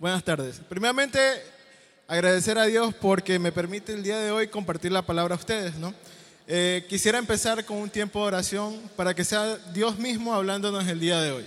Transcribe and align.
Buenas 0.00 0.22
tardes. 0.22 0.60
Primeramente, 0.68 1.18
agradecer 2.06 2.56
a 2.56 2.66
Dios 2.66 2.94
porque 3.00 3.40
me 3.40 3.50
permite 3.50 3.92
el 3.92 4.04
día 4.04 4.16
de 4.20 4.30
hoy 4.30 4.46
compartir 4.46 4.92
la 4.92 5.02
palabra 5.02 5.34
a 5.34 5.38
ustedes, 5.38 5.74
¿no? 5.74 5.92
Eh, 6.46 6.86
quisiera 6.88 7.18
empezar 7.18 7.64
con 7.64 7.78
un 7.78 7.90
tiempo 7.90 8.20
de 8.20 8.26
oración 8.26 8.80
para 8.94 9.12
que 9.12 9.24
sea 9.24 9.56
Dios 9.74 9.98
mismo 9.98 10.32
hablándonos 10.32 10.86
el 10.86 11.00
día 11.00 11.20
de 11.20 11.32
hoy. 11.32 11.46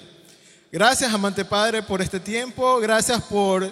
Gracias, 0.70 1.14
amante 1.14 1.46
Padre, 1.46 1.82
por 1.82 2.02
este 2.02 2.20
tiempo. 2.20 2.82
Gracias 2.82 3.22
por 3.22 3.72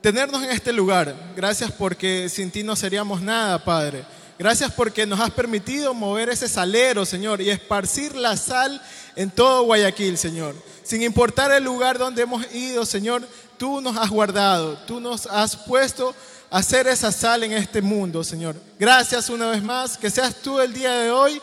tenernos 0.00 0.42
en 0.42 0.50
este 0.50 0.72
lugar. 0.72 1.14
Gracias 1.36 1.70
porque 1.70 2.28
sin 2.28 2.50
ti 2.50 2.64
no 2.64 2.74
seríamos 2.74 3.22
nada, 3.22 3.64
Padre. 3.64 4.04
Gracias 4.40 4.72
porque 4.72 5.06
nos 5.06 5.20
has 5.20 5.30
permitido 5.30 5.92
mover 5.92 6.30
ese 6.30 6.48
salero, 6.48 7.04
Señor, 7.04 7.42
y 7.42 7.50
esparcir 7.50 8.16
la 8.16 8.38
sal 8.38 8.82
en 9.14 9.30
todo 9.30 9.64
Guayaquil, 9.64 10.16
Señor. 10.16 10.54
Sin 10.82 11.02
importar 11.02 11.52
el 11.52 11.62
lugar 11.62 11.98
donde 11.98 12.22
hemos 12.22 12.50
ido, 12.54 12.86
Señor, 12.86 13.22
tú 13.60 13.82
nos 13.82 13.94
has 13.94 14.08
guardado, 14.08 14.78
tú 14.86 15.00
nos 15.00 15.26
has 15.26 15.54
puesto 15.54 16.14
a 16.50 16.56
hacer 16.56 16.86
esa 16.86 17.12
sal 17.12 17.44
en 17.44 17.52
este 17.52 17.82
mundo, 17.82 18.24
Señor. 18.24 18.56
Gracias 18.78 19.28
una 19.28 19.50
vez 19.50 19.62
más, 19.62 19.98
que 19.98 20.08
seas 20.08 20.36
tú 20.36 20.58
el 20.58 20.72
día 20.72 20.94
de 20.94 21.10
hoy 21.10 21.42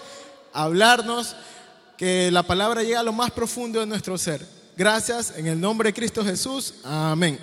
a 0.51 0.63
hablarnos, 0.63 1.35
que 1.95 2.31
la 2.31 2.41
palabra 2.41 2.81
llegue 2.81 2.95
a 2.95 3.03
lo 3.03 3.13
más 3.13 3.29
profundo 3.29 3.79
de 3.79 3.85
nuestro 3.85 4.17
ser. 4.17 4.43
Gracias, 4.75 5.31
en 5.37 5.45
el 5.45 5.61
nombre 5.61 5.89
de 5.89 5.93
Cristo 5.93 6.25
Jesús. 6.25 6.73
Amén. 6.83 7.37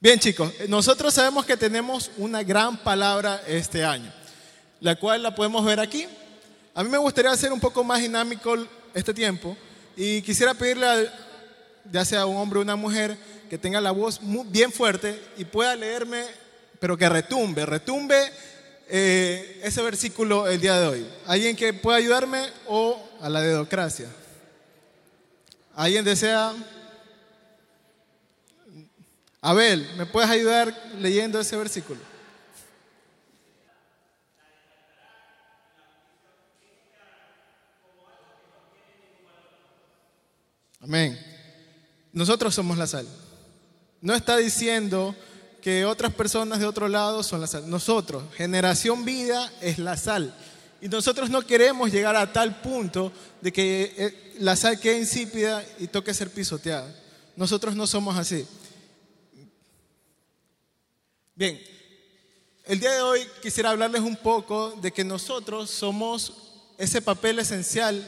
Bien 0.00 0.18
chicos, 0.18 0.52
nosotros 0.68 1.14
sabemos 1.14 1.46
que 1.46 1.56
tenemos 1.56 2.10
una 2.16 2.42
gran 2.42 2.76
palabra 2.76 3.40
este 3.46 3.84
año, 3.84 4.12
la 4.80 4.96
cual 4.96 5.22
la 5.22 5.32
podemos 5.32 5.64
ver 5.64 5.78
aquí. 5.78 6.08
A 6.74 6.82
mí 6.82 6.90
me 6.90 6.98
gustaría 6.98 7.30
hacer 7.30 7.52
un 7.52 7.60
poco 7.60 7.84
más 7.84 8.00
dinámico 8.00 8.56
este 8.92 9.14
tiempo 9.14 9.56
y 9.96 10.22
quisiera 10.22 10.54
pedirle, 10.54 11.10
ya 11.90 12.04
sea 12.04 12.26
un 12.26 12.36
hombre 12.36 12.58
o 12.58 12.62
una 12.62 12.76
mujer, 12.76 13.16
que 13.48 13.58
tenga 13.58 13.80
la 13.80 13.90
voz 13.90 14.20
muy, 14.20 14.46
bien 14.48 14.72
fuerte 14.72 15.20
y 15.36 15.44
pueda 15.44 15.76
leerme, 15.76 16.24
pero 16.80 16.96
que 16.96 17.08
retumbe, 17.08 17.66
retumbe 17.66 18.16
eh, 18.88 19.60
ese 19.62 19.82
versículo 19.82 20.48
el 20.48 20.60
día 20.60 20.78
de 20.80 20.86
hoy. 20.86 21.06
¿Alguien 21.26 21.56
que 21.56 21.72
pueda 21.72 21.98
ayudarme 21.98 22.46
o 22.66 23.00
a 23.20 23.28
la 23.28 23.40
dedocracia? 23.40 24.08
¿Alguien 25.74 26.04
desea 26.04 26.52
Abel, 29.46 29.86
¿me 29.98 30.06
puedes 30.06 30.30
ayudar 30.30 30.74
leyendo 30.98 31.38
ese 31.38 31.54
versículo? 31.54 32.00
Amén. 40.80 41.18
Nosotros 42.14 42.54
somos 42.54 42.78
la 42.78 42.86
sal. 42.86 43.06
No 44.00 44.14
está 44.14 44.36
diciendo 44.36 45.14
que 45.60 45.84
otras 45.84 46.14
personas 46.14 46.60
de 46.60 46.66
otro 46.66 46.88
lado 46.88 47.22
son 47.22 47.40
la 47.40 47.46
sal. 47.48 47.68
Nosotros, 47.68 48.22
generación 48.36 49.04
vida, 49.04 49.52
es 49.60 49.78
la 49.78 49.96
sal. 49.96 50.34
Y 50.80 50.88
nosotros 50.88 51.28
no 51.28 51.42
queremos 51.42 51.90
llegar 51.90 52.14
a 52.14 52.32
tal 52.32 52.60
punto 52.60 53.10
de 53.40 53.52
que 53.52 53.94
eh, 53.96 54.34
la 54.38 54.54
sal 54.54 54.78
quede 54.78 54.98
insípida 54.98 55.64
y 55.78 55.88
toque 55.88 56.14
ser 56.14 56.30
pisoteada. 56.30 56.94
Nosotros 57.34 57.74
no 57.74 57.86
somos 57.86 58.16
así. 58.16 58.46
Bien, 61.34 61.60
el 62.64 62.78
día 62.78 62.92
de 62.92 63.00
hoy 63.00 63.20
quisiera 63.42 63.70
hablarles 63.70 64.02
un 64.02 64.16
poco 64.16 64.70
de 64.80 64.92
que 64.92 65.02
nosotros 65.02 65.68
somos 65.68 66.32
ese 66.78 67.02
papel 67.02 67.40
esencial 67.40 68.04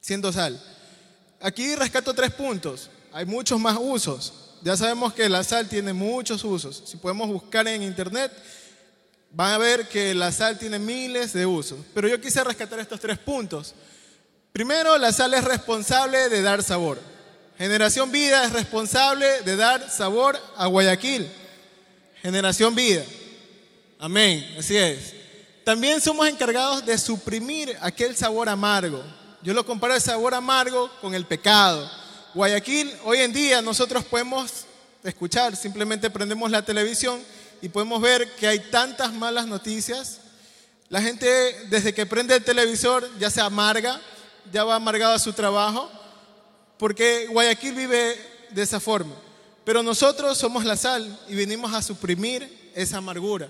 siendo 0.00 0.32
sal. 0.32 0.60
Aquí 1.40 1.74
rescato 1.74 2.12
tres 2.12 2.30
puntos. 2.32 2.90
Hay 3.12 3.24
muchos 3.24 3.58
más 3.58 3.76
usos. 3.80 4.32
Ya 4.62 4.76
sabemos 4.76 5.14
que 5.14 5.28
la 5.28 5.42
sal 5.42 5.68
tiene 5.68 5.92
muchos 5.92 6.44
usos. 6.44 6.82
Si 6.84 6.98
podemos 6.98 7.28
buscar 7.28 7.66
en 7.66 7.82
internet, 7.82 8.30
van 9.32 9.54
a 9.54 9.58
ver 9.58 9.88
que 9.88 10.14
la 10.14 10.30
sal 10.32 10.58
tiene 10.58 10.78
miles 10.78 11.32
de 11.32 11.46
usos. 11.46 11.78
Pero 11.94 12.08
yo 12.08 12.20
quise 12.20 12.44
rescatar 12.44 12.78
estos 12.78 13.00
tres 13.00 13.18
puntos. 13.18 13.74
Primero, 14.52 14.98
la 14.98 15.12
sal 15.12 15.32
es 15.32 15.44
responsable 15.44 16.28
de 16.28 16.42
dar 16.42 16.62
sabor. 16.62 17.00
Generación 17.56 18.10
Vida 18.12 18.44
es 18.44 18.52
responsable 18.52 19.42
de 19.42 19.56
dar 19.56 19.90
sabor 19.90 20.38
a 20.56 20.66
Guayaquil. 20.66 21.30
Generación 22.22 22.74
Vida. 22.74 23.04
Amén, 23.98 24.56
así 24.58 24.76
es. 24.76 25.14
También 25.64 26.00
somos 26.00 26.26
encargados 26.28 26.84
de 26.84 26.98
suprimir 26.98 27.76
aquel 27.80 28.16
sabor 28.16 28.48
amargo. 28.48 29.02
Yo 29.42 29.54
lo 29.54 29.64
comparo 29.64 29.94
el 29.94 30.00
sabor 30.02 30.34
amargo 30.34 30.90
con 31.00 31.14
el 31.14 31.24
pecado. 31.24 31.90
Guayaquil, 32.34 32.92
hoy 33.04 33.18
en 33.18 33.32
día 33.32 33.62
nosotros 33.62 34.04
podemos 34.04 34.66
escuchar, 35.02 35.56
simplemente 35.56 36.10
prendemos 36.10 36.50
la 36.50 36.62
televisión 36.62 37.22
y 37.62 37.70
podemos 37.70 38.02
ver 38.02 38.34
que 38.36 38.46
hay 38.46 38.58
tantas 38.58 39.14
malas 39.14 39.46
noticias. 39.46 40.20
La 40.90 41.00
gente 41.00 41.26
desde 41.70 41.94
que 41.94 42.04
prende 42.04 42.36
el 42.36 42.44
televisor 42.44 43.08
ya 43.18 43.30
se 43.30 43.40
amarga, 43.40 43.98
ya 44.52 44.64
va 44.64 44.74
amargado 44.74 45.14
a 45.14 45.18
su 45.18 45.32
trabajo, 45.32 45.90
porque 46.76 47.26
Guayaquil 47.28 47.72
vive 47.72 48.18
de 48.50 48.62
esa 48.62 48.78
forma. 48.78 49.14
Pero 49.64 49.82
nosotros 49.82 50.36
somos 50.36 50.66
la 50.66 50.76
sal 50.76 51.18
y 51.28 51.34
venimos 51.34 51.72
a 51.72 51.80
suprimir 51.80 52.72
esa 52.74 52.98
amargura. 52.98 53.48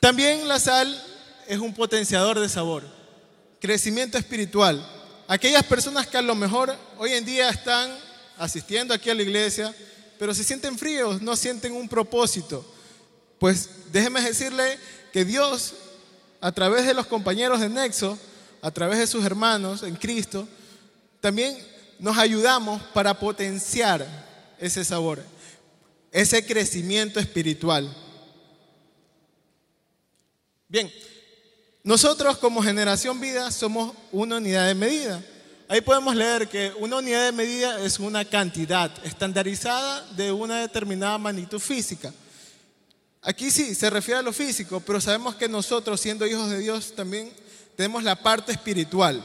También 0.00 0.48
la 0.48 0.58
sal 0.58 1.00
es 1.46 1.60
un 1.60 1.72
potenciador 1.72 2.40
de 2.40 2.48
sabor, 2.48 2.82
crecimiento 3.64 4.18
espiritual. 4.18 4.86
Aquellas 5.26 5.64
personas 5.64 6.06
que 6.06 6.18
a 6.18 6.22
lo 6.22 6.34
mejor 6.34 6.76
hoy 6.98 7.12
en 7.14 7.24
día 7.24 7.48
están 7.48 7.96
asistiendo 8.36 8.92
aquí 8.92 9.08
a 9.08 9.14
la 9.14 9.22
iglesia, 9.22 9.74
pero 10.18 10.34
se 10.34 10.44
sienten 10.44 10.76
fríos, 10.76 11.22
no 11.22 11.34
sienten 11.34 11.72
un 11.72 11.88
propósito. 11.88 12.62
Pues 13.38 13.70
déjeme 13.90 14.20
decirle 14.20 14.78
que 15.14 15.24
Dios, 15.24 15.72
a 16.42 16.52
través 16.52 16.84
de 16.84 16.92
los 16.92 17.06
compañeros 17.06 17.58
de 17.58 17.70
Nexo, 17.70 18.18
a 18.60 18.70
través 18.70 18.98
de 18.98 19.06
sus 19.06 19.24
hermanos 19.24 19.82
en 19.82 19.96
Cristo, 19.96 20.46
también 21.20 21.56
nos 21.98 22.18
ayudamos 22.18 22.82
para 22.92 23.18
potenciar 23.18 24.06
ese 24.58 24.84
sabor, 24.84 25.24
ese 26.12 26.44
crecimiento 26.44 27.18
espiritual. 27.18 27.90
Bien, 30.68 30.92
nosotros 31.84 32.38
como 32.38 32.62
generación 32.62 33.20
vida 33.20 33.50
somos 33.50 33.92
una 34.10 34.38
unidad 34.38 34.66
de 34.66 34.74
medida. 34.74 35.22
Ahí 35.68 35.82
podemos 35.82 36.16
leer 36.16 36.48
que 36.48 36.72
una 36.78 36.96
unidad 36.96 37.26
de 37.26 37.32
medida 37.32 37.78
es 37.78 37.98
una 37.98 38.24
cantidad 38.24 38.90
estandarizada 39.04 40.00
de 40.12 40.32
una 40.32 40.60
determinada 40.60 41.18
magnitud 41.18 41.58
física. 41.58 42.10
Aquí 43.20 43.50
sí, 43.50 43.74
se 43.74 43.90
refiere 43.90 44.20
a 44.20 44.22
lo 44.22 44.32
físico, 44.32 44.80
pero 44.80 44.98
sabemos 44.98 45.34
que 45.34 45.46
nosotros, 45.46 46.00
siendo 46.00 46.26
hijos 46.26 46.48
de 46.48 46.58
Dios, 46.58 46.94
también 46.94 47.30
tenemos 47.76 48.02
la 48.02 48.16
parte 48.16 48.52
espiritual, 48.52 49.22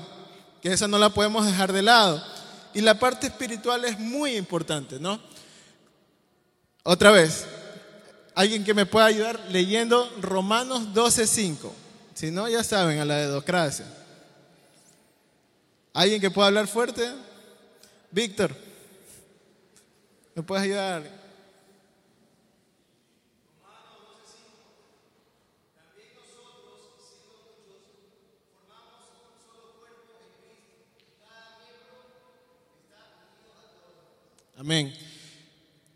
que 0.61 0.73
esa 0.73 0.87
no 0.87 0.97
la 0.97 1.09
podemos 1.09 1.45
dejar 1.45 1.71
de 1.71 1.81
lado. 1.81 2.21
Y 2.73 2.81
la 2.81 2.99
parte 2.99 3.27
espiritual 3.27 3.85
es 3.85 3.97
muy 3.97 4.35
importante, 4.35 4.99
¿no? 4.99 5.21
Otra 6.83 7.11
vez, 7.11 7.45
alguien 8.35 8.65
que 8.65 8.73
me 8.73 8.85
pueda 8.85 9.05
ayudar 9.05 9.39
leyendo 9.49 10.11
Romanos 10.21 10.93
12:5. 10.93 11.71
Si 12.19 12.31
no, 12.31 12.49
ya 12.49 12.65
saben, 12.65 12.99
a 12.99 13.05
la 13.05 13.15
dedocracia. 13.15 13.85
¿Alguien 15.93 16.19
que 16.19 16.29
pueda 16.29 16.49
hablar 16.49 16.67
fuerte? 16.67 17.09
Víctor, 18.11 18.53
¿me 20.35 20.43
puedes 20.43 20.65
ayudar? 20.65 21.09
Amén. 34.57 34.93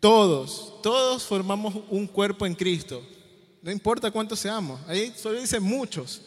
Todos, 0.00 0.80
todos 0.82 1.22
formamos 1.24 1.74
un 1.90 2.06
cuerpo 2.06 2.46
en 2.46 2.54
Cristo. 2.54 3.02
No 3.64 3.70
importa 3.70 4.10
cuántos 4.10 4.40
seamos. 4.40 4.78
Ahí 4.86 5.14
solo 5.16 5.40
dice 5.40 5.58
muchos. 5.58 6.20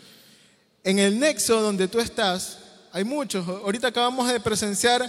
En 0.84 0.98
el 0.98 1.20
nexo 1.20 1.62
donde 1.62 1.88
tú 1.88 2.00
estás, 2.00 2.58
hay 2.92 3.04
muchos. 3.04 3.48
Ahorita 3.48 3.90
acabamos 3.90 4.28
de 4.28 4.40
presenciar, 4.40 5.08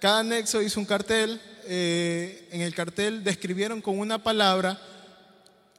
cada 0.00 0.22
nexo 0.22 0.62
hizo 0.62 0.80
un 0.80 0.86
cartel. 0.86 1.38
Eh, 1.66 2.48
en 2.52 2.62
el 2.62 2.74
cartel 2.74 3.22
describieron 3.22 3.82
con 3.82 3.98
una 3.98 4.16
palabra 4.16 4.80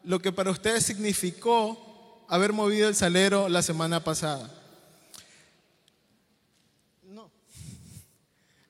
lo 0.04 0.20
que 0.20 0.32
para 0.32 0.52
ustedes 0.52 0.86
significó 0.86 2.24
haber 2.28 2.54
movido 2.54 2.88
el 2.88 2.94
salero 2.94 3.50
la 3.50 3.64
semana 3.64 4.04
pasada. 4.04 4.48
No. 7.02 7.32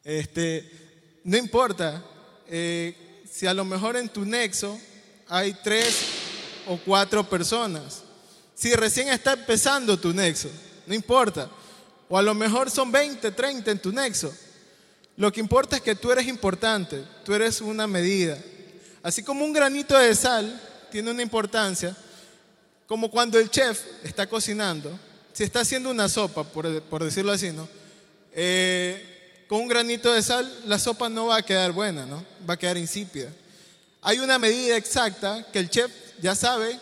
Este, 0.05 0.71
no 1.25 1.35
importa 1.35 2.01
eh, 2.47 3.25
si 3.29 3.45
a 3.45 3.53
lo 3.53 3.65
mejor 3.65 3.97
en 3.97 4.07
tu 4.07 4.23
nexo 4.23 4.79
hay 5.27 5.53
tres 5.61 6.18
o 6.67 6.77
cuatro 6.77 7.27
personas. 7.27 8.03
Si 8.55 8.73
recién 8.73 9.09
está 9.09 9.33
empezando 9.33 9.97
tu 9.99 10.13
nexo, 10.13 10.49
no 10.85 10.93
importa. 10.93 11.49
O 12.09 12.17
a 12.17 12.21
lo 12.21 12.33
mejor 12.33 12.69
son 12.71 12.91
20, 12.91 13.31
30 13.31 13.71
en 13.71 13.79
tu 13.79 13.91
nexo. 13.91 14.33
Lo 15.15 15.31
que 15.31 15.39
importa 15.39 15.75
es 15.75 15.81
que 15.81 15.95
tú 15.95 16.11
eres 16.11 16.27
importante, 16.27 17.03
tú 17.23 17.33
eres 17.33 17.61
una 17.61 17.87
medida. 17.87 18.37
Así 19.03 19.23
como 19.23 19.45
un 19.45 19.53
granito 19.53 19.97
de 19.97 20.15
sal 20.15 20.61
tiene 20.91 21.11
una 21.11 21.21
importancia, 21.21 21.95
como 22.87 23.11
cuando 23.11 23.37
el 23.37 23.49
chef 23.49 23.81
está 24.03 24.27
cocinando, 24.27 24.97
si 25.33 25.43
está 25.43 25.59
haciendo 25.59 25.89
una 25.89 26.09
sopa, 26.09 26.43
por, 26.43 27.03
decirlo 27.03 27.31
así, 27.31 27.51
¿no? 27.51 27.67
Eh, 28.33 29.45
con 29.47 29.61
un 29.61 29.67
granito 29.67 30.13
de 30.13 30.21
sal, 30.21 30.51
la 30.65 30.79
sopa 30.79 31.09
no 31.09 31.27
va 31.27 31.37
a 31.37 31.41
quedar 31.43 31.71
buena, 31.71 32.05
¿no? 32.05 32.25
Va 32.49 32.55
a 32.55 32.57
quedar 32.57 32.77
insípida. 32.77 33.29
Hay 34.01 34.19
una 34.19 34.39
medida 34.39 34.77
exacta 34.77 35.45
que 35.51 35.59
el 35.59 35.69
chef 35.69 35.91
ya 36.21 36.35
sabe 36.35 36.79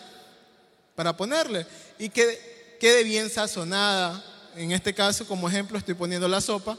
para 0.94 1.16
ponerle 1.16 1.66
y 1.98 2.08
que 2.08 2.76
quede 2.80 3.04
bien 3.04 3.30
sazonada. 3.30 4.24
En 4.56 4.72
este 4.72 4.92
caso, 4.92 5.26
como 5.26 5.48
ejemplo, 5.48 5.78
estoy 5.78 5.94
poniendo 5.94 6.26
la 6.26 6.40
sopa 6.40 6.76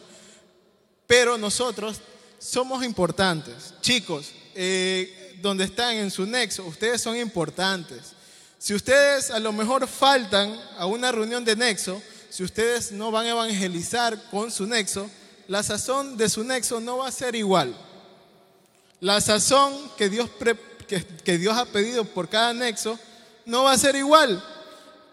pero 1.09 1.39
nosotros 1.39 1.97
somos 2.37 2.83
importantes. 2.85 3.73
Chicos, 3.81 4.27
eh, 4.53 5.39
donde 5.41 5.63
están 5.63 5.95
en 5.95 6.11
su 6.11 6.27
nexo, 6.27 6.63
ustedes 6.65 7.01
son 7.01 7.17
importantes. 7.17 8.13
Si 8.59 8.75
ustedes 8.75 9.31
a 9.31 9.39
lo 9.39 9.51
mejor 9.51 9.87
faltan 9.87 10.55
a 10.77 10.85
una 10.85 11.11
reunión 11.11 11.43
de 11.43 11.55
nexo, 11.55 11.99
si 12.29 12.43
ustedes 12.43 12.91
no 12.91 13.09
van 13.09 13.25
a 13.25 13.31
evangelizar 13.31 14.21
con 14.29 14.51
su 14.51 14.67
nexo, 14.67 15.09
la 15.47 15.63
sazón 15.63 16.15
de 16.15 16.29
su 16.29 16.43
nexo 16.43 16.79
no 16.79 16.97
va 16.97 17.07
a 17.07 17.11
ser 17.11 17.33
igual. 17.33 17.75
La 18.99 19.19
sazón 19.19 19.73
que 19.97 20.09
Dios, 20.09 20.29
que, 20.89 21.37
Dios 21.37 21.55
ha 21.55 21.65
pedido 21.65 22.03
por 22.03 22.27
cada 22.27 22.53
nexo 22.53 22.97
no 23.45 23.63
va 23.63 23.73
a 23.73 23.77
ser 23.77 23.95
igual, 23.95 24.43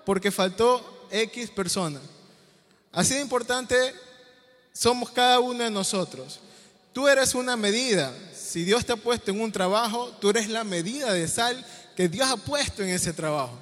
porque 0.04 0.30
faltó 0.30 1.06
X 1.10 1.50
persona. 1.50 2.00
Así 2.92 3.14
de 3.14 3.20
importante 3.20 3.76
somos 4.72 5.10
cada 5.10 5.38
uno 5.40 5.62
de 5.62 5.70
nosotros. 5.70 6.40
Tú 6.92 7.08
eres 7.08 7.34
una 7.34 7.56
medida. 7.56 8.12
Si 8.34 8.64
Dios 8.64 8.84
te 8.84 8.92
ha 8.92 8.96
puesto 8.96 9.30
en 9.30 9.40
un 9.40 9.52
trabajo, 9.52 10.08
tú 10.20 10.30
eres 10.30 10.48
la 10.48 10.64
medida 10.64 11.12
de 11.12 11.28
sal 11.28 11.64
que 11.94 12.08
Dios 12.08 12.28
ha 12.28 12.36
puesto 12.36 12.82
en 12.82 12.90
ese 12.90 13.12
trabajo. 13.12 13.58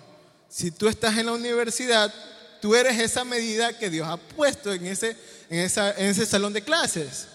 Si 0.49 0.71
tú 0.71 0.89
estás 0.89 1.19
en 1.19 1.27
la 1.27 1.33
universidad, 1.33 2.13
tú 2.61 2.75
eres 2.75 2.99
esa 2.99 3.25
medida 3.25 3.77
que 3.77 3.91
Dios 3.91 4.07
ha 4.09 4.17
puesto 4.17 4.73
en 4.73 4.87
ese, 4.87 5.17
en 5.51 5.61
ese 5.61 6.27
salón 6.27 6.53
de 6.53 6.63
clases. 6.63 7.27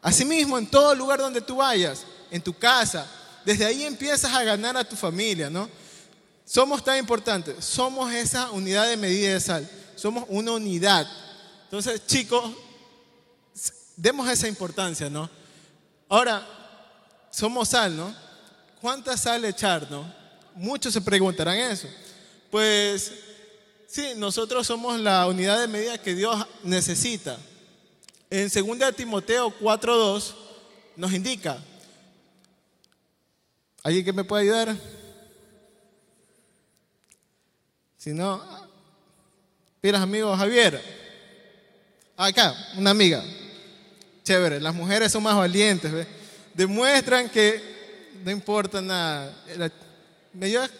Asimismo, 0.00 0.58
en 0.58 0.66
todo 0.68 0.94
lugar 0.94 1.18
donde 1.18 1.40
tú 1.40 1.56
vayas, 1.56 2.04
en 2.30 2.40
tu 2.40 2.56
casa, 2.56 3.06
desde 3.46 3.64
ahí 3.64 3.84
empiezas 3.84 4.34
a 4.34 4.42
ganar 4.42 4.76
a 4.76 4.82
tu 4.82 4.96
familia, 4.96 5.48
¿no? 5.48 5.70
Somos 6.44 6.82
tan 6.82 6.98
importantes, 6.98 7.64
somos 7.64 8.12
esa 8.12 8.50
unidad 8.50 8.88
de 8.88 8.96
medida 8.96 9.34
de 9.34 9.40
sal, 9.40 9.70
somos 9.94 10.24
una 10.28 10.50
unidad. 10.50 11.06
Entonces, 11.62 12.04
chicos, 12.08 12.44
demos 13.96 14.28
esa 14.28 14.48
importancia, 14.48 15.08
¿no? 15.08 15.30
Ahora, 16.08 16.44
somos 17.30 17.68
sal, 17.68 17.96
¿no? 17.96 18.12
¿Cuánta 18.80 19.16
sal 19.16 19.44
echar, 19.44 19.88
no? 19.92 20.12
Muchos 20.56 20.92
se 20.92 21.00
preguntarán 21.00 21.56
eso. 21.56 21.86
Pues 22.50 23.12
sí, 23.86 24.08
nosotros 24.16 24.66
somos 24.66 24.98
la 24.98 25.24
unidad 25.28 25.60
de 25.60 25.68
medida 25.68 25.98
que 25.98 26.16
Dios 26.16 26.44
necesita. 26.64 27.38
En 28.28 28.48
2 28.48 28.96
Timoteo 28.96 29.56
4.2 29.60 30.34
nos 30.96 31.12
indica, 31.12 31.62
¿alguien 33.82 34.04
que 34.04 34.12
me 34.12 34.24
puede 34.24 34.42
ayudar? 34.42 34.76
Si 37.96 38.12
no, 38.12 38.42
miras 39.82 40.02
amigo 40.02 40.36
Javier, 40.36 40.80
acá, 42.16 42.54
una 42.76 42.90
amiga, 42.90 43.22
chévere. 44.22 44.60
Las 44.60 44.74
mujeres 44.74 45.12
son 45.12 45.22
más 45.22 45.36
valientes. 45.36 46.06
Demuestran 46.54 47.28
que 47.28 47.60
no 48.24 48.30
importa 48.30 48.80
nada. 48.80 49.34
¿Me 50.32 50.46
ayudas? 50.46 50.70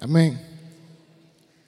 Amén. 0.00 0.40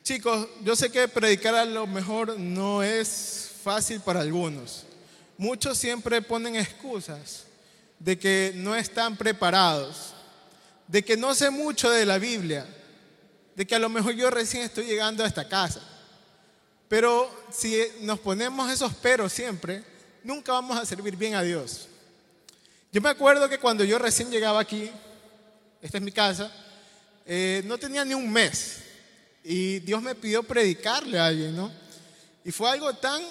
Chicos, 0.05 0.47
yo 0.63 0.77
sé 0.77 0.91
que 0.91 1.09
predicar 1.09 1.55
a 1.57 1.65
lo 1.65 1.87
mejor 1.89 2.39
no 2.39 2.81
es 2.81 3.51
fácil 3.65 4.01
para 4.01 4.21
algunos. 4.21 4.85
Muchos 5.37 5.77
siempre 5.77 6.23
ponen 6.23 6.55
excusas 6.55 7.45
de 7.99 8.17
que 8.17 8.53
no 8.55 8.77
están 8.77 9.17
preparados, 9.17 10.15
de 10.87 11.05
que 11.05 11.17
no 11.17 11.35
sé 11.35 11.51
mucho 11.51 11.91
de 11.91 12.07
la 12.07 12.19
Biblia, 12.19 12.67
de 13.57 13.67
que 13.67 13.75
a 13.75 13.81
lo 13.81 13.89
mejor 13.89 14.13
yo 14.15 14.31
recién 14.31 14.63
estoy 14.63 14.87
llegando 14.87 15.25
a 15.25 15.27
esta 15.27 15.49
casa. 15.49 15.81
Pero 16.89 17.29
si 17.51 17.83
nos 18.03 18.21
ponemos 18.21 18.71
esos 18.71 18.95
peros 18.95 19.33
siempre, 19.33 19.83
nunca 20.23 20.53
vamos 20.53 20.79
a 20.79 20.87
servir 20.87 21.17
bien 21.17 21.35
a 21.35 21.43
Dios. 21.43 21.89
Yo 22.93 23.01
me 23.01 23.09
acuerdo 23.09 23.49
que 23.49 23.59
cuando 23.59 23.83
yo 23.83 23.99
recién 23.99 24.31
llegaba 24.31 24.61
aquí, 24.61 24.89
esta 25.83 25.99
es 25.99 26.03
mi 26.03 26.13
casa, 26.13 26.53
eh, 27.27 27.63
no 27.67 27.79
tenía 27.79 28.05
ni 28.05 28.15
un 28.15 28.31
mes 28.31 28.81
y 29.45 29.81
Dios 29.81 30.03
me 30.03 30.15
pidió 30.15 30.43
predicarle 30.43 31.19
a 31.19 31.27
alguien, 31.27 31.57
¿no? 31.57 31.73
Y 32.45 32.53
fue 32.53 32.71
algo 32.71 32.93
tan, 32.95 33.23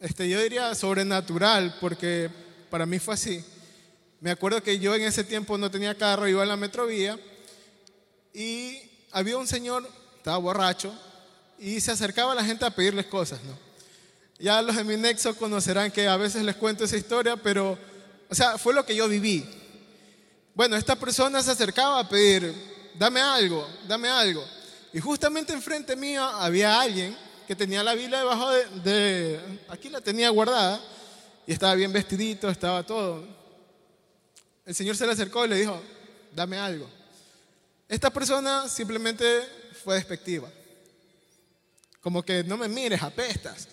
este, 0.00 0.28
yo 0.28 0.40
diría, 0.42 0.74
sobrenatural, 0.74 1.76
porque 1.80 2.30
para 2.70 2.86
mí 2.86 2.98
fue 2.98 3.14
así. 3.14 3.44
Me 4.20 4.30
acuerdo 4.30 4.62
que 4.62 4.78
yo 4.78 4.94
en 4.94 5.02
ese 5.02 5.24
tiempo 5.24 5.56
no 5.58 5.70
tenía 5.70 5.96
carro, 5.96 6.28
iba 6.28 6.42
en 6.42 6.48
la 6.48 6.56
metrovía 6.56 7.18
y 8.34 8.78
había 9.12 9.38
un 9.38 9.46
señor, 9.46 9.88
estaba 10.16 10.38
borracho, 10.38 10.92
y 11.58 11.80
se 11.80 11.90
acercaba 11.90 12.32
a 12.32 12.36
la 12.36 12.44
gente 12.44 12.64
a 12.64 12.70
pedirles 12.70 13.06
cosas, 13.06 13.42
¿no? 13.44 13.58
Ya 14.38 14.62
los 14.62 14.76
de 14.76 14.84
mi 14.84 14.96
nexo 14.96 15.34
conocerán 15.34 15.90
que 15.90 16.06
a 16.06 16.16
veces 16.16 16.44
les 16.44 16.54
cuento 16.54 16.84
esa 16.84 16.96
historia, 16.96 17.36
pero, 17.36 17.76
o 18.28 18.34
sea, 18.34 18.56
fue 18.56 18.72
lo 18.72 18.86
que 18.86 18.94
yo 18.94 19.08
viví. 19.08 19.44
Bueno, 20.58 20.74
esta 20.74 20.96
persona 20.96 21.40
se 21.40 21.52
acercaba 21.52 22.00
a 22.00 22.08
pedir, 22.08 22.52
dame 22.98 23.20
algo, 23.20 23.64
dame 23.86 24.08
algo. 24.08 24.44
Y 24.92 24.98
justamente 24.98 25.52
enfrente 25.52 25.94
mío 25.94 26.24
había 26.24 26.80
alguien 26.80 27.16
que 27.46 27.54
tenía 27.54 27.80
la 27.84 27.94
Biblia 27.94 28.18
debajo 28.18 28.50
de, 28.50 29.60
aquí 29.68 29.88
la 29.88 30.00
tenía 30.00 30.30
guardada 30.30 30.82
y 31.46 31.52
estaba 31.52 31.76
bien 31.76 31.92
vestidito, 31.92 32.50
estaba 32.50 32.82
todo. 32.82 33.24
El 34.66 34.74
Señor 34.74 34.96
se 34.96 35.06
le 35.06 35.12
acercó 35.12 35.44
y 35.44 35.48
le 35.48 35.58
dijo, 35.58 35.80
dame 36.34 36.58
algo. 36.58 36.90
Esta 37.88 38.10
persona 38.10 38.68
simplemente 38.68 39.46
fue 39.84 39.94
despectiva. 39.94 40.50
Como 42.00 42.24
que 42.24 42.42
no 42.42 42.56
me 42.56 42.66
mires, 42.66 43.00
apestas. 43.00 43.68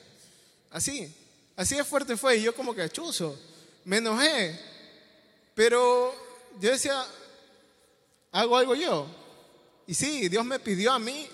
Así, 0.70 1.12
así 1.56 1.78
de 1.78 1.84
fuerte 1.84 2.16
fue. 2.16 2.38
Y 2.38 2.44
yo 2.44 2.54
como 2.54 2.76
que 2.76 2.88
chuzo, 2.92 3.36
me 3.86 3.98
enojé. 3.98 4.60
Pero 5.56 6.25
yo 6.60 6.72
decía, 6.72 7.06
hago 8.32 8.58
algo 8.58 8.76
yo. 8.76 9.08
Y 9.88 9.94
sí, 9.94 10.28
Dios 10.30 10.46
me 10.46 10.60
pidió 10.60 10.92
a 10.92 11.00
mí, 11.00 11.28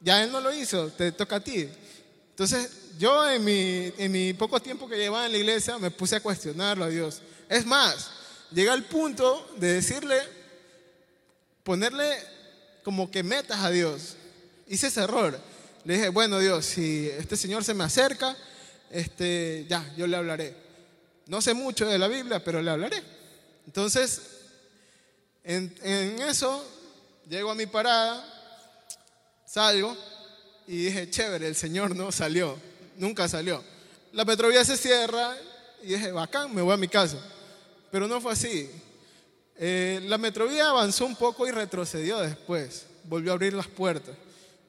ya 0.00 0.22
Él 0.22 0.32
no 0.32 0.40
lo 0.40 0.52
hizo, 0.52 0.88
te 0.88 1.12
toca 1.12 1.36
a 1.36 1.40
ti. 1.40 1.68
Entonces, 2.30 2.70
yo 2.98 3.28
en 3.28 3.44
mi, 3.44 3.92
en 3.98 4.12
mi 4.12 4.32
poco 4.32 4.60
tiempo 4.60 4.88
que 4.88 4.96
llevaba 4.96 5.26
en 5.26 5.32
la 5.32 5.38
iglesia 5.38 5.78
me 5.78 5.90
puse 5.90 6.16
a 6.16 6.20
cuestionarlo 6.20 6.84
a 6.84 6.88
Dios. 6.88 7.20
Es 7.48 7.66
más, 7.66 8.10
llegué 8.52 8.70
al 8.70 8.84
punto 8.84 9.48
de 9.56 9.74
decirle, 9.74 10.18
ponerle 11.62 12.16
como 12.82 13.10
que 13.10 13.22
metas 13.22 13.60
a 13.60 13.70
Dios. 13.70 14.16
Hice 14.68 14.88
ese 14.88 15.02
error. 15.02 15.38
Le 15.84 15.94
dije, 15.94 16.08
bueno 16.08 16.38
Dios, 16.38 16.64
si 16.64 17.08
este 17.08 17.36
Señor 17.36 17.64
se 17.64 17.74
me 17.74 17.84
acerca, 17.84 18.36
este, 18.90 19.66
ya, 19.68 19.92
yo 19.96 20.06
le 20.06 20.16
hablaré. 20.16 20.54
No 21.26 21.40
sé 21.40 21.54
mucho 21.54 21.86
de 21.86 21.98
la 21.98 22.08
Biblia, 22.08 22.42
pero 22.44 22.62
le 22.62 22.70
hablaré. 22.70 23.02
Entonces, 23.66 24.20
en, 25.44 25.72
eso 26.22 26.64
Llego 27.28 27.50
a 27.50 27.54
mi 27.54 27.66
parada, 27.66 28.22
salgo 29.46 29.96
y 30.66 30.84
dije, 30.84 31.08
chévere, 31.08 31.46
el 31.46 31.54
Señor 31.54 31.94
no 31.94 32.12
salió, 32.12 32.58
nunca 32.98 33.28
salió. 33.28 33.62
La 34.12 34.24
metrovía 34.24 34.64
se 34.64 34.76
cierra 34.76 35.34
y 35.82 35.94
dije, 35.94 36.10
bacán, 36.10 36.54
me 36.54 36.60
voy 36.60 36.74
a 36.74 36.76
mi 36.76 36.88
casa. 36.88 37.16
Pero 37.90 38.08
no 38.08 38.20
fue 38.20 38.32
así. 38.32 38.68
Eh, 39.56 40.00
la 40.08 40.18
metrovía 40.18 40.68
avanzó 40.68 41.06
un 41.06 41.16
poco 41.16 41.46
y 41.46 41.52
retrocedió 41.52 42.18
después, 42.18 42.86
volvió 43.04 43.30
a 43.30 43.34
abrir 43.34 43.54
las 43.54 43.68
puertas. 43.68 44.16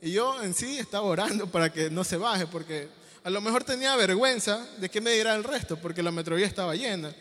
Y 0.02 0.12
yo 0.12 0.42
en 0.42 0.54
sí 0.54 0.78
estaba 0.78 1.06
orando 1.06 1.48
para 1.48 1.74
que 1.74 1.90
no 1.90 2.04
se 2.04 2.18
baje, 2.18 2.46
porque 2.48 2.88
a 3.24 3.30
lo 3.30 3.42
mejor 3.42 3.64
tenía 3.64 3.96
vergüenza 3.96 4.66
de 4.78 4.90
qué 4.90 5.02
me 5.02 5.12
dirá 5.12 5.36
el 5.36 5.44
resto, 5.44 5.76
porque 5.76 6.04
la 6.04 6.12
metrovía 6.12 6.46
estaba 6.46 6.76
llena. 6.76 7.14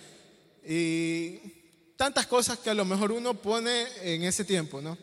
Y 0.65 1.62
tantas 1.97 2.27
cosas 2.27 2.59
que 2.59 2.71
a 2.71 2.75
lo 2.75 2.85
mejor 2.85 3.13
uno 3.13 3.35
pone 3.35 3.87
en 4.03 4.25
ese 4.25 4.45
tiempo, 4.45 4.81
¿no? 4.81 4.99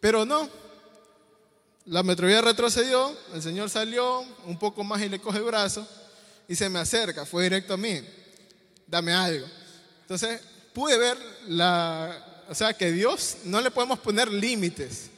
Pero 0.00 0.24
no, 0.24 0.48
La 1.86 2.04
metrovía 2.04 2.40
retrocedió, 2.40 3.16
el 3.34 3.42
Señor 3.42 3.68
salió 3.68 4.20
un 4.46 4.56
poco 4.56 4.84
más 4.84 5.02
y 5.02 5.08
le 5.08 5.18
coge 5.18 5.38
el 5.38 5.44
brazo 5.44 5.86
y 6.46 6.54
se 6.54 6.68
me 6.68 6.78
acerca, 6.78 7.26
fue 7.26 7.44
directo 7.44 7.74
a 7.74 7.76
mí, 7.76 8.00
dame 8.86 9.12
algo. 9.12 9.46
Entonces 10.02 10.40
pude 10.72 10.96
ver 10.96 11.18
la, 11.48 12.44
o 12.48 12.54
sea, 12.54 12.72
que 12.72 12.92
Dios 12.92 13.38
no 13.44 13.60
le 13.60 13.70
podemos 13.70 13.98
poner 13.98 14.30
límites, 14.30 15.10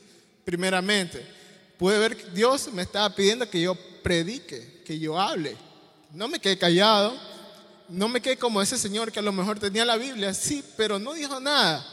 primeramente. 0.45 1.27
Pude 1.77 1.99
ver 1.99 2.17
que 2.17 2.31
Dios 2.31 2.73
me 2.73 2.83
estaba 2.83 3.15
pidiendo 3.15 3.49
que 3.51 3.61
yo 3.61 3.75
predique, 4.03 4.83
que 4.87 4.99
yo 4.99 5.21
hable. 5.21 5.57
No 6.13 6.29
me 6.29 6.39
quedé 6.39 6.57
callado, 6.57 7.15
no 7.89 8.09
me 8.09 8.21
quedé 8.21 8.37
como 8.37 8.63
ese 8.63 8.79
señor 8.79 9.13
que 9.13 9.19
a 9.19 9.23
lo 9.23 9.33
mejor 9.33 9.59
tenía 9.59 9.85
la 9.85 9.97
Biblia, 9.97 10.33
sí, 10.35 10.65
pero 10.77 10.99
no 10.99 11.13
dijo 11.13 11.41
nada. 11.41 11.85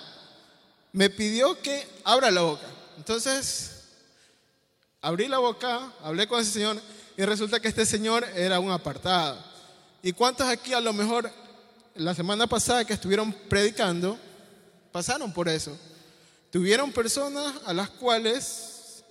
Me 0.94 1.10
pidió 1.10 1.60
que 1.62 1.88
abra 2.04 2.32
la 2.32 2.42
boca. 2.42 2.66
Entonces, 2.98 3.84
abrí 5.02 5.28
la 5.28 5.40
boca, 5.40 5.92
hablé 6.04 6.28
con 6.28 6.40
ese 6.40 6.52
señor 6.52 6.82
y 7.18 7.24
resulta 7.24 7.60
que 7.60 7.68
este 7.68 7.86
señor 7.86 8.26
era 8.36 8.60
un 8.60 8.72
apartado. 8.72 9.38
¿Y 10.04 10.14
cuántos 10.14 10.48
aquí 10.48 10.74
a 10.74 10.82
lo 10.82 10.94
mejor 10.94 11.32
la 11.96 12.16
semana 12.16 12.48
pasada 12.48 12.86
que 12.86 12.94
estuvieron 12.94 13.34
predicando 13.50 14.18
pasaron 14.92 15.32
por 15.34 15.48
eso? 15.50 15.78
Tuvieron 16.52 16.92
personas 16.92 17.54
a 17.66 17.74
las 17.74 17.90
cuales 17.90 19.04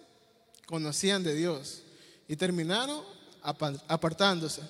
conocían 0.67 1.23
de 1.23 1.35
Dios 1.35 1.83
y 2.29 2.37
terminaron 2.37 3.03
apartándose. 3.89 4.63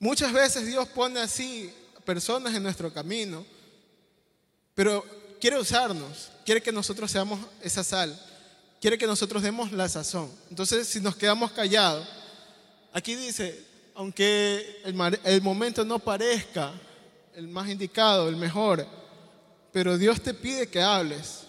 Muchas 0.00 0.32
veces 0.32 0.66
Dios 0.66 0.88
pone 0.88 1.20
así 1.20 1.72
personas 2.04 2.52
en 2.56 2.64
nuestro 2.64 2.92
camino, 2.92 3.46
pero 4.74 5.04
quiere 5.40 5.60
usarnos, 5.60 6.32
quiere 6.44 6.60
que 6.60 6.72
nosotros 6.72 7.08
seamos 7.08 7.38
esa 7.62 7.84
sal 7.84 8.18
quiere 8.80 8.96
que 8.96 9.06
nosotros 9.06 9.42
demos 9.42 9.72
la 9.72 9.88
sazón. 9.88 10.30
Entonces, 10.48 10.88
si 10.88 11.00
nos 11.00 11.14
quedamos 11.14 11.52
callados, 11.52 12.06
aquí 12.92 13.14
dice, 13.14 13.62
aunque 13.94 14.80
el, 14.84 15.42
momento 15.42 15.84
no 15.84 15.98
parezca 15.98 16.72
el 17.34 17.46
más 17.46 17.68
indicado, 17.68 18.28
el 18.28 18.36
mejor, 18.36 18.86
pero 19.72 19.98
Dios 19.98 20.20
te 20.20 20.32
pide 20.34 20.68
que 20.68 20.80
hables. 20.80 21.42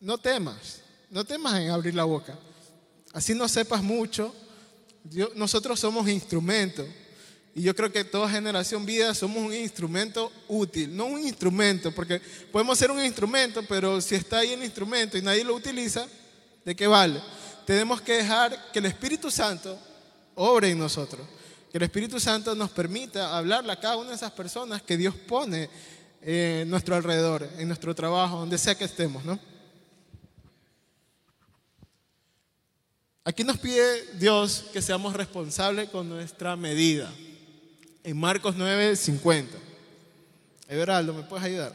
No 0.00 0.18
temas, 0.18 0.80
no 1.10 1.24
temas 1.24 1.58
en 1.58 1.70
abrir 1.70 1.94
la 1.94 2.04
boca. 2.04 2.38
Así 3.12 3.34
no 3.34 3.48
sepas 3.48 3.82
mucho. 3.82 4.34
nosotros 5.34 5.80
somos 5.80 6.08
instrumentos. 6.08 6.86
Y 7.54 7.62
yo 7.62 7.76
creo 7.76 7.92
que 7.92 8.04
toda 8.04 8.30
generación 8.30 8.86
vida 8.86 9.14
somos 9.14 9.42
un 9.42 9.52
instrumento 9.52 10.32
útil, 10.48 10.96
no 10.96 11.04
un 11.04 11.20
instrumento, 11.20 11.92
porque 11.92 12.20
podemos 12.50 12.78
ser 12.78 12.90
un 12.90 13.04
instrumento, 13.04 13.62
pero 13.68 14.00
si 14.00 14.14
está 14.14 14.38
ahí 14.38 14.52
el 14.52 14.64
instrumento 14.64 15.18
y 15.18 15.22
nadie 15.22 15.44
lo 15.44 15.54
utiliza, 15.54 16.06
¿de 16.64 16.74
qué 16.74 16.86
vale? 16.86 17.20
Tenemos 17.66 18.00
que 18.00 18.14
dejar 18.14 18.72
que 18.72 18.78
el 18.78 18.86
Espíritu 18.86 19.30
Santo 19.30 19.78
obre 20.34 20.70
en 20.70 20.78
nosotros, 20.78 21.26
que 21.70 21.76
el 21.76 21.84
Espíritu 21.84 22.18
Santo 22.18 22.54
nos 22.54 22.70
permita 22.70 23.36
hablarle 23.36 23.72
a 23.72 23.80
cada 23.80 23.96
una 23.96 24.10
de 24.10 24.16
esas 24.16 24.32
personas 24.32 24.80
que 24.80 24.96
Dios 24.96 25.14
pone 25.14 25.68
en 26.22 26.70
nuestro 26.70 26.96
alrededor, 26.96 27.46
en 27.58 27.68
nuestro 27.68 27.94
trabajo, 27.94 28.38
donde 28.38 28.56
sea 28.56 28.74
que 28.74 28.84
estemos, 28.84 29.26
¿no? 29.26 29.38
Aquí 33.24 33.44
nos 33.44 33.58
pide 33.58 34.06
Dios 34.14 34.64
que 34.72 34.80
seamos 34.80 35.12
responsables 35.12 35.90
con 35.90 36.08
nuestra 36.08 36.56
medida 36.56 37.12
en 38.04 38.16
Marcos 38.18 38.54
9, 38.56 38.96
50. 38.96 39.58
Everaldo, 40.68 41.14
¿me 41.14 41.22
puedes 41.22 41.44
ayudar? 41.44 41.72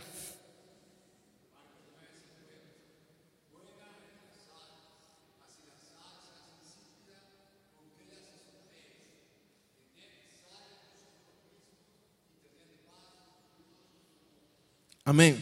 Amén. 15.05 15.41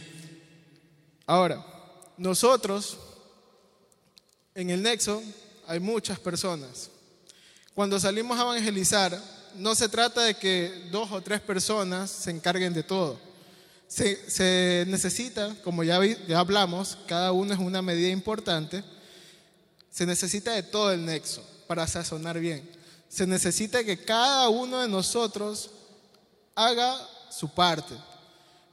Ahora, 1.26 1.64
nosotros 2.16 2.96
en 4.54 4.70
el 4.70 4.80
nexo 4.80 5.20
hay 5.66 5.80
muchas 5.80 6.20
personas. 6.20 6.88
Cuando 7.74 7.98
salimos 7.98 8.38
a 8.38 8.42
evangelizar, 8.42 9.20
no 9.58 9.74
se 9.74 9.88
trata 9.88 10.22
de 10.22 10.34
que 10.34 10.88
dos 10.90 11.10
o 11.12 11.20
tres 11.20 11.40
personas 11.40 12.10
se 12.10 12.30
encarguen 12.30 12.72
de 12.72 12.82
todo. 12.82 13.18
Se, 13.88 14.84
necesita, 14.88 15.54
como 15.62 15.84
ya, 15.84 16.00
ya 16.26 16.40
hablamos, 16.40 16.98
cada 17.06 17.32
uno 17.32 17.52
es 17.52 17.58
una 17.58 17.82
medida 17.82 18.08
importante, 18.08 18.82
se 19.90 20.06
necesita 20.06 20.52
de 20.52 20.62
todo 20.62 20.92
el 20.92 21.04
nexo 21.04 21.42
para 21.66 21.86
sazonar 21.86 22.38
bien. 22.38 22.68
Se 23.08 23.26
necesita 23.26 23.84
que 23.84 24.04
cada 24.04 24.48
uno 24.48 24.80
de 24.80 24.88
nosotros 24.88 25.70
haga 26.54 26.98
su 27.30 27.48
parte. 27.48 27.94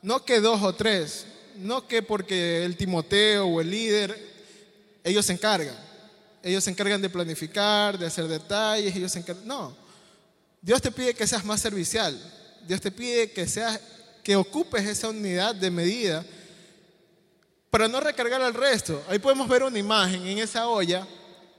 No 0.01 0.25
que 0.25 0.41
dos 0.41 0.61
o 0.63 0.73
tres, 0.73 1.25
no 1.55 1.87
que 1.87 2.01
porque 2.01 2.65
el 2.65 2.75
Timoteo 2.75 3.45
o 3.45 3.61
el 3.61 3.69
líder, 3.69 4.33
ellos 5.03 5.25
se 5.25 5.33
encargan. 5.33 5.75
Ellos 6.41 6.63
se 6.63 6.71
encargan 6.71 7.01
de 7.01 7.09
planificar, 7.09 7.97
de 7.97 8.07
hacer 8.07 8.27
detalles, 8.27 8.95
ellos 8.95 9.11
se 9.11 9.19
encargan. 9.19 9.47
No, 9.47 9.82
Dios 10.63 10.81
te 10.81 10.91
pide 10.91 11.13
que 11.13 11.27
seas 11.27 11.43
más 11.43 11.59
servicial. 11.59 12.17
Dios 12.65 12.79
te 12.79 12.89
pide 12.89 13.31
que 13.31 13.45
seas 13.47 13.79
que 14.23 14.37
ocupes 14.37 14.85
esa 14.85 15.09
unidad 15.09 15.53
de 15.53 15.69
medida 15.69 16.25
para 17.69 17.89
no 17.89 17.99
recargar 17.99 18.41
al 18.41 18.53
resto. 18.53 19.03
Ahí 19.09 19.19
podemos 19.19 19.49
ver 19.49 19.63
una 19.63 19.77
imagen 19.77 20.25
en 20.25 20.37
esa 20.37 20.69
olla. 20.69 21.05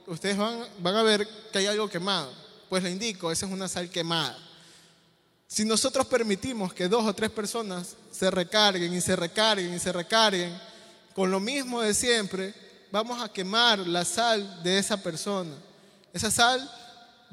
Ustedes 0.07 0.35
van, 0.35 0.65
a 0.83 1.03
ver 1.03 1.27
que 1.51 1.59
hay 1.59 1.67
algo 1.67 1.87
quemado. 1.87 2.33
Pues 2.67 2.81
le 2.81 2.89
indico, 2.89 3.31
esa 3.31 3.45
es 3.45 3.51
una 3.51 3.67
sal 3.67 3.91
quemada. 3.91 4.35
Si 5.47 5.65
nosotros 5.65 6.07
permitimos 6.07 6.73
que 6.73 6.87
dos 6.87 7.05
o 7.05 7.13
tres 7.13 7.29
personas 7.29 7.95
se 8.11 8.31
recarguen 8.31 8.91
y 8.91 9.01
se 9.01 9.15
recarguen 9.15 9.71
y 9.71 9.79
se 9.79 9.93
recarguen 9.93 10.59
con 11.13 11.29
lo 11.29 11.39
mismo 11.39 11.79
de 11.79 11.93
siempre, 11.93 12.55
vamos 12.91 13.21
a 13.21 13.31
quemar 13.31 13.77
la 13.79 14.03
sal 14.03 14.63
de 14.63 14.79
esa 14.79 14.97
persona. 14.97 15.53
Esa 16.11 16.31
sal 16.31 16.67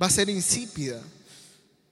va 0.01 0.09
a 0.09 0.11
ser 0.11 0.29
insípida. 0.29 1.01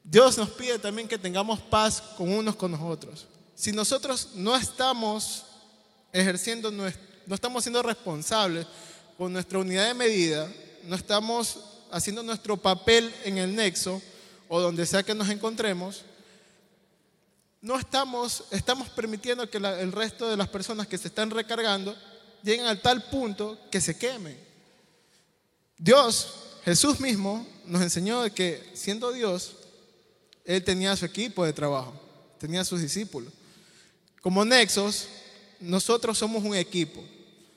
Dios 0.03 0.39
nos 0.39 0.51
pide 0.51 0.79
también 0.79 1.09
que 1.09 1.19
tengamos 1.19 1.61
paz 1.61 2.03
con 2.17 2.33
unos 2.33 2.57
con 2.57 2.73
nosotros. 2.73 3.27
Si 3.55 3.73
nosotros 3.73 4.31
no 4.35 4.57
estamos 4.57 5.45
ejerciendo, 6.13 6.71
no 6.71 6.87
estamos 7.35 7.63
siendo 7.63 7.83
responsables 7.83 8.67
con 9.19 9.33
nuestra 9.33 9.59
unidad 9.59 9.87
de 9.87 9.95
medida, 9.95 10.51
no 10.85 10.97
estamos 10.97 11.59
haciendo 11.91 12.23
nuestro 12.23 12.57
papel 12.57 13.15
en 13.25 13.39
el 13.39 13.55
nexo 13.55 14.01
o 14.49 14.61
donde 14.61 14.87
sea 14.87 15.03
que 15.03 15.15
nos 15.15 15.29
encontremos, 15.29 16.03
no 17.61 17.79
estamos, 17.79 18.45
estamos 18.51 18.89
permitiendo 18.89 19.49
que 19.51 19.59
el 19.59 19.93
resto 19.93 20.31
de 20.31 20.37
las 20.37 20.49
personas 20.49 20.87
que 20.87 20.97
se 20.97 21.09
están 21.09 21.31
recargando 21.31 21.95
lleguen 22.43 22.67
al 22.67 22.81
tal 22.81 23.05
punto 23.05 23.59
que 23.71 23.81
se 23.81 23.99
quemen. 23.99 24.39
Dios, 25.77 26.35
Jesús 26.65 27.01
mismo, 27.01 27.47
nos 27.67 27.83
enseñó 27.83 28.23
de 28.23 28.31
que 28.31 28.71
siendo 28.75 29.13
Dios, 29.13 29.53
él 30.51 30.65
tenía 30.65 30.97
su 30.97 31.05
equipo 31.05 31.45
de 31.45 31.53
trabajo, 31.53 31.95
tenía 32.37 32.65
sus 32.65 32.81
discípulos. 32.83 33.33
Como 34.21 34.45
nexos, 34.45 35.07
nosotros 35.61 36.19
somos 36.19 36.43
un 36.43 36.57
equipo. 36.57 37.01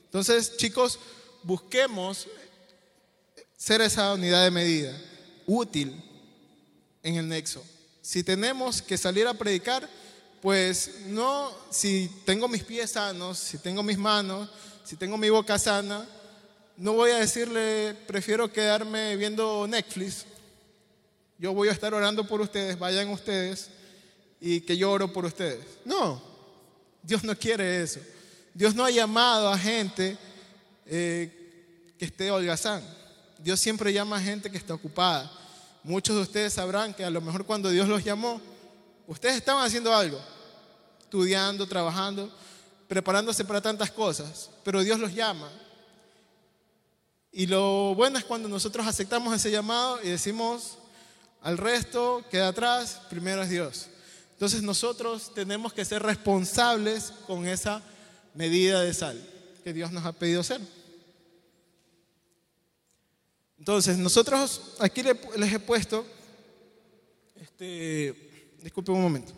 Entonces, 0.04 0.56
chicos, 0.56 1.00
busquemos 1.42 2.28
ser 3.56 3.80
esa 3.80 4.14
unidad 4.14 4.44
de 4.44 4.52
medida 4.52 4.96
útil 5.44 5.92
en 7.02 7.16
el 7.16 7.28
nexo. 7.28 7.64
Si 8.00 8.22
tenemos 8.22 8.80
que 8.80 8.96
salir 8.96 9.26
a 9.26 9.34
predicar, 9.34 9.88
pues 10.40 11.00
no, 11.06 11.50
si 11.70 12.08
tengo 12.24 12.46
mis 12.46 12.62
pies 12.62 12.92
sanos, 12.92 13.38
si 13.38 13.58
tengo 13.58 13.82
mis 13.82 13.98
manos, 13.98 14.48
si 14.84 14.94
tengo 14.94 15.18
mi 15.18 15.30
boca 15.30 15.58
sana, 15.58 16.06
no 16.76 16.92
voy 16.92 17.10
a 17.10 17.18
decirle, 17.18 17.96
prefiero 18.06 18.52
quedarme 18.52 19.16
viendo 19.16 19.66
Netflix 19.66 20.26
yo 21.38 21.52
voy 21.52 21.68
a 21.68 21.72
estar 21.72 21.92
orando 21.94 22.26
por 22.26 22.40
ustedes, 22.40 22.78
vayan 22.78 23.08
ustedes 23.08 23.70
y 24.40 24.60
que 24.60 24.76
yo 24.76 24.90
oro 24.90 25.12
por 25.12 25.24
ustedes. 25.24 25.64
No, 25.84 26.22
Dios 27.02 27.24
no 27.24 27.36
quiere 27.36 27.82
eso. 27.82 28.00
Dios 28.52 28.74
no 28.74 28.84
ha 28.84 28.90
llamado 28.90 29.48
a 29.48 29.58
gente 29.58 30.16
eh, 30.86 31.92
que 31.98 32.04
esté 32.04 32.30
holgazán. 32.30 32.82
Dios 33.38 33.58
siempre 33.58 33.92
llama 33.92 34.16
a 34.16 34.20
gente 34.20 34.50
que 34.50 34.56
está 34.56 34.74
ocupada. 34.74 35.30
Muchos 35.82 36.16
de 36.16 36.22
ustedes 36.22 36.52
sabrán 36.52 36.94
que 36.94 37.04
a 37.04 37.10
lo 37.10 37.20
mejor 37.20 37.44
cuando 37.44 37.68
Dios 37.68 37.88
los 37.88 38.02
llamó, 38.02 38.40
ustedes 39.06 39.36
estaban 39.36 39.66
haciendo 39.66 39.94
algo, 39.94 40.18
estudiando, 41.00 41.66
trabajando, 41.66 42.32
preparándose 42.88 43.44
para 43.44 43.60
tantas 43.60 43.90
cosas, 43.90 44.50
pero 44.62 44.82
Dios 44.82 44.98
los 44.98 45.14
llama. 45.14 45.50
Y 47.32 47.46
lo 47.46 47.94
bueno 47.94 48.16
es 48.16 48.24
cuando 48.24 48.48
nosotros 48.48 48.86
aceptamos 48.86 49.34
ese 49.34 49.50
llamado 49.50 50.00
y 50.02 50.08
decimos, 50.08 50.78
al 51.44 51.58
resto 51.58 52.24
queda 52.30 52.48
atrás, 52.48 53.02
primero 53.08 53.42
es 53.42 53.50
Dios. 53.50 53.86
Entonces 54.32 54.62
nosotros 54.62 55.32
tenemos 55.34 55.72
que 55.72 55.84
ser 55.84 56.02
responsables 56.02 57.12
con 57.26 57.46
esa 57.46 57.82
medida 58.34 58.80
de 58.80 58.92
sal 58.92 59.22
que 59.62 59.72
Dios 59.72 59.92
nos 59.92 60.04
ha 60.04 60.12
pedido 60.12 60.42
ser. 60.42 60.60
Entonces, 63.58 63.96
nosotros 63.96 64.74
aquí 64.78 65.02
les 65.02 65.52
he 65.52 65.58
puesto, 65.58 66.04
este, 67.40 68.52
disculpe 68.62 68.90
un 68.92 69.02
momento. 69.02 69.32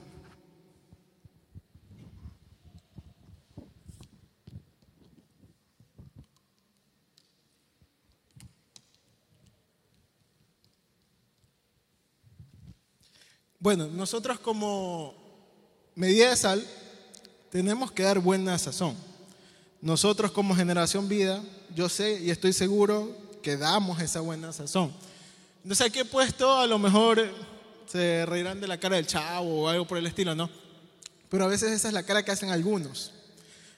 Bueno, 13.59 13.87
nosotros 13.87 14.39
como 14.39 15.15
medida 15.95 16.31
de 16.31 16.37
sal 16.37 16.67
tenemos 17.51 17.91
que 17.91 18.03
dar 18.03 18.19
buena 18.19 18.59
sazón. 18.59 18.97
Nosotros 19.81 20.31
como 20.31 20.55
generación 20.55 21.09
vida, 21.09 21.43
yo 21.75 21.89
sé 21.89 22.21
y 22.21 22.31
estoy 22.31 22.53
seguro 22.53 23.17
que 23.43 23.57
damos 23.57 24.01
esa 24.01 24.21
buena 24.21 24.53
sazón. 24.53 24.93
Entonces 25.63 25.87
aquí 25.87 26.01
he 26.01 26.05
puesto, 26.05 26.59
a 26.59 26.67
lo 26.67 26.79
mejor 26.79 27.25
se 27.87 28.27
reirán 28.27 28.61
de 28.61 28.69
la 28.69 28.79
cara 28.79 28.97
del 28.97 29.07
chavo 29.07 29.63
o 29.63 29.69
algo 29.69 29.87
por 29.87 29.99
el 29.99 30.07
estilo, 30.07 30.35
¿no? 30.35 30.51
Pero 31.29 31.45
a 31.45 31.49
veces 31.49 31.73
esa 31.73 31.89
es 31.89 31.95
la 31.95 32.03
cara 32.03 32.25
que 32.25 32.31
hacen 32.31 32.51
algunos. 32.51 33.13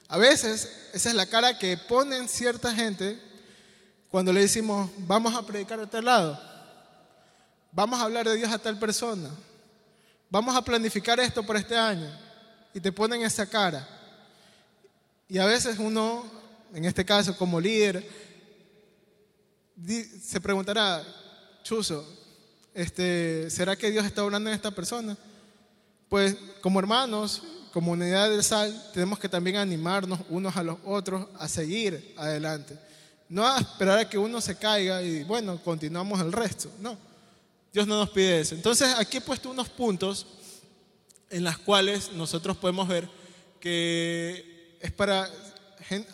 A 0.09 0.19
veces 0.19 0.71
esa 0.93 1.11
es 1.11 1.15
la 1.15 1.27
cara 1.27 1.59
que 1.59 1.77
ponen 1.77 2.29
cierta 2.29 2.75
gente 2.75 3.21
cuando 4.11 4.33
le 4.33 4.41
decimos, 4.41 4.91
vamos 4.99 5.35
a 5.35 5.47
predicar 5.47 5.79
a 5.81 5.87
tal 5.87 6.07
lado, 6.07 6.41
vamos 7.73 8.01
a 8.01 8.05
hablar 8.05 8.27
de 8.27 8.37
Dios 8.37 8.51
a 8.51 8.59
tal 8.59 8.79
persona, 8.79 9.31
vamos 10.31 10.55
a 10.55 10.63
planificar 10.63 11.19
esto 11.21 11.43
por 11.43 11.57
este 11.57 11.77
año. 11.77 12.11
Y 12.75 12.81
te 12.81 12.93
ponen 12.93 13.23
esa 13.23 13.47
cara. 13.47 13.87
Y 15.29 15.39
a 15.39 15.47
veces 15.47 15.79
uno, 15.79 16.25
en 16.75 16.85
este 16.85 17.05
caso 17.05 17.37
como 17.37 17.61
líder, 17.61 18.07
se 20.23 20.41
preguntará, 20.41 21.05
Chuzo, 21.63 22.05
este, 22.75 23.51
¿será 23.51 23.77
que 23.77 23.91
Dios 23.91 24.07
está 24.07 24.23
hablando 24.23 24.51
en 24.51 24.57
esta 24.57 24.71
persona? 24.71 25.17
Pues 26.09 26.37
como 26.61 26.79
hermanos, 26.79 27.43
como 27.73 27.93
unidad 27.93 28.31
del 28.31 28.43
sal, 28.43 28.91
tenemos 28.93 29.19
que 29.19 29.29
también 29.29 29.57
animarnos 29.57 30.21
unos 30.31 30.57
a 30.57 30.63
los 30.63 30.79
otros 30.85 31.27
a 31.39 31.49
seguir 31.49 32.15
adelante. 32.17 32.79
No 33.29 33.47
a 33.47 33.59
esperar 33.59 33.99
a 33.99 34.09
que 34.09 34.17
uno 34.17 34.41
se 34.41 34.57
caiga 34.57 35.03
y 35.03 35.23
bueno, 35.25 35.61
continuamos 35.63 36.21
el 36.21 36.33
resto. 36.33 36.71
No, 36.81 36.97
Dios 37.73 37.87
no 37.87 37.99
nos 37.99 38.11
pide 38.11 38.41
eso. 38.41 38.55
Entonces 38.55 38.95
aquí 38.99 39.19
he 39.19 39.21
puesto 39.21 39.51
unos 39.51 39.69
puntos 39.69 40.27
en 41.31 41.45
las 41.45 41.59
cuales 41.59 42.13
nosotros 42.13 42.57
podemos 42.57 42.89
ver 42.89 43.09
que 43.61 44.77
es 44.81 44.93
para, 44.93 45.29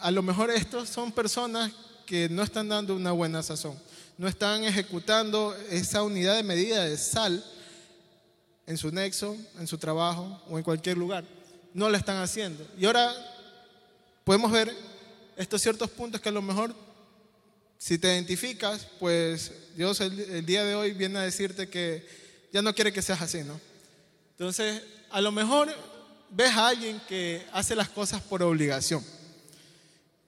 a 0.01 0.11
lo 0.11 0.23
mejor 0.23 0.51
estos 0.51 0.89
son 0.89 1.13
personas 1.13 1.73
que 2.07 2.29
no 2.29 2.43
están 2.43 2.69
dando 2.69 2.95
una 2.95 3.13
buena 3.13 3.43
sazón, 3.43 3.79
no 4.19 4.29
están 4.29 4.65
ejecutando 4.65 5.55
esa 5.71 6.03
unidad 6.03 6.37
de 6.37 6.43
medida 6.43 6.85
de 6.85 6.97
sal 6.97 7.45
en 8.67 8.77
su 8.77 8.91
nexo, 8.91 9.37
en 9.59 9.67
su 9.67 9.79
trabajo 9.79 10.41
o 10.49 10.59
en 10.59 10.65
cualquier 10.65 10.97
lugar. 10.97 11.25
No 11.73 11.89
lo 11.89 11.97
están 11.97 12.19
haciendo. 12.19 12.67
Y 12.79 12.87
ahora 12.87 13.13
podemos 14.25 14.51
ver 14.51 14.75
estos 15.37 15.61
ciertos 15.61 15.91
puntos 15.91 16.21
que 16.21 16.29
a 16.29 16.33
lo 16.33 16.43
mejor 16.43 16.75
si 17.79 17.99
te 17.99 18.09
identificas, 18.09 18.87
pues 18.99 19.53
Dios 19.77 20.01
el, 20.01 20.47
día 20.47 20.65
de 20.65 20.75
hoy 20.75 20.93
viene 20.93 21.19
a 21.19 21.23
decirte 21.23 21.69
que 21.69 22.07
ya 22.53 22.63
no 22.63 22.75
quiere 22.75 22.93
que 22.93 23.03
seas 23.03 23.21
así, 23.21 23.43
¿no? 23.43 23.61
Entonces, 24.33 24.83
a 25.11 25.21
lo 25.21 25.33
mejor 25.33 25.69
ves 26.31 26.53
a 26.53 26.69
alguien 26.69 27.01
que 27.09 27.47
hace 27.53 27.77
las 27.77 27.89
cosas 27.89 28.21
por 28.23 28.43
obligación. 28.43 29.05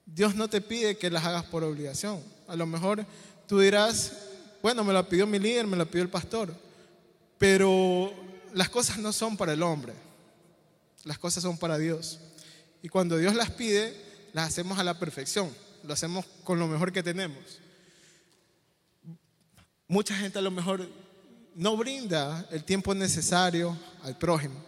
Dios 0.04 0.34
no 0.34 0.48
te 0.48 0.60
pide 0.60 0.96
que 0.96 1.10
las 1.10 1.24
hagas 1.24 1.44
por 1.44 1.64
obligación. 1.64 2.22
A 2.46 2.56
lo 2.56 2.66
mejor 2.66 3.04
tú 3.48 3.58
dirás, 3.58 4.12
bueno, 4.62 4.84
me 4.84 4.92
la 4.92 5.08
pidió 5.08 5.26
mi 5.26 5.38
líder, 5.38 5.66
me 5.66 5.76
la 5.76 5.84
pidió 5.84 6.02
el 6.02 6.08
pastor, 6.08 6.54
pero 7.38 8.12
las 8.54 8.68
cosas 8.68 8.98
no 8.98 9.12
son 9.12 9.36
para 9.36 9.52
el 9.52 9.62
hombre, 9.62 9.92
las 11.04 11.18
cosas 11.18 11.42
son 11.42 11.58
para 11.58 11.78
Dios. 11.78 12.20
Y 12.82 12.88
cuando 12.88 13.16
Dios 13.16 13.34
las 13.34 13.50
pide, 13.50 13.94
las 14.32 14.48
hacemos 14.48 14.78
a 14.78 14.84
la 14.84 14.98
perfección, 14.98 15.50
lo 15.86 15.92
hacemos 15.92 16.24
con 16.44 16.58
lo 16.58 16.66
mejor 16.66 16.92
que 16.92 17.02
tenemos. 17.02 17.38
Mucha 19.88 20.16
gente 20.16 20.38
a 20.38 20.42
lo 20.42 20.50
mejor 20.50 20.88
no 21.54 21.76
brinda 21.76 22.46
el 22.50 22.64
tiempo 22.64 22.94
necesario 22.94 23.76
al 24.02 24.18
prójimo. 24.18 24.62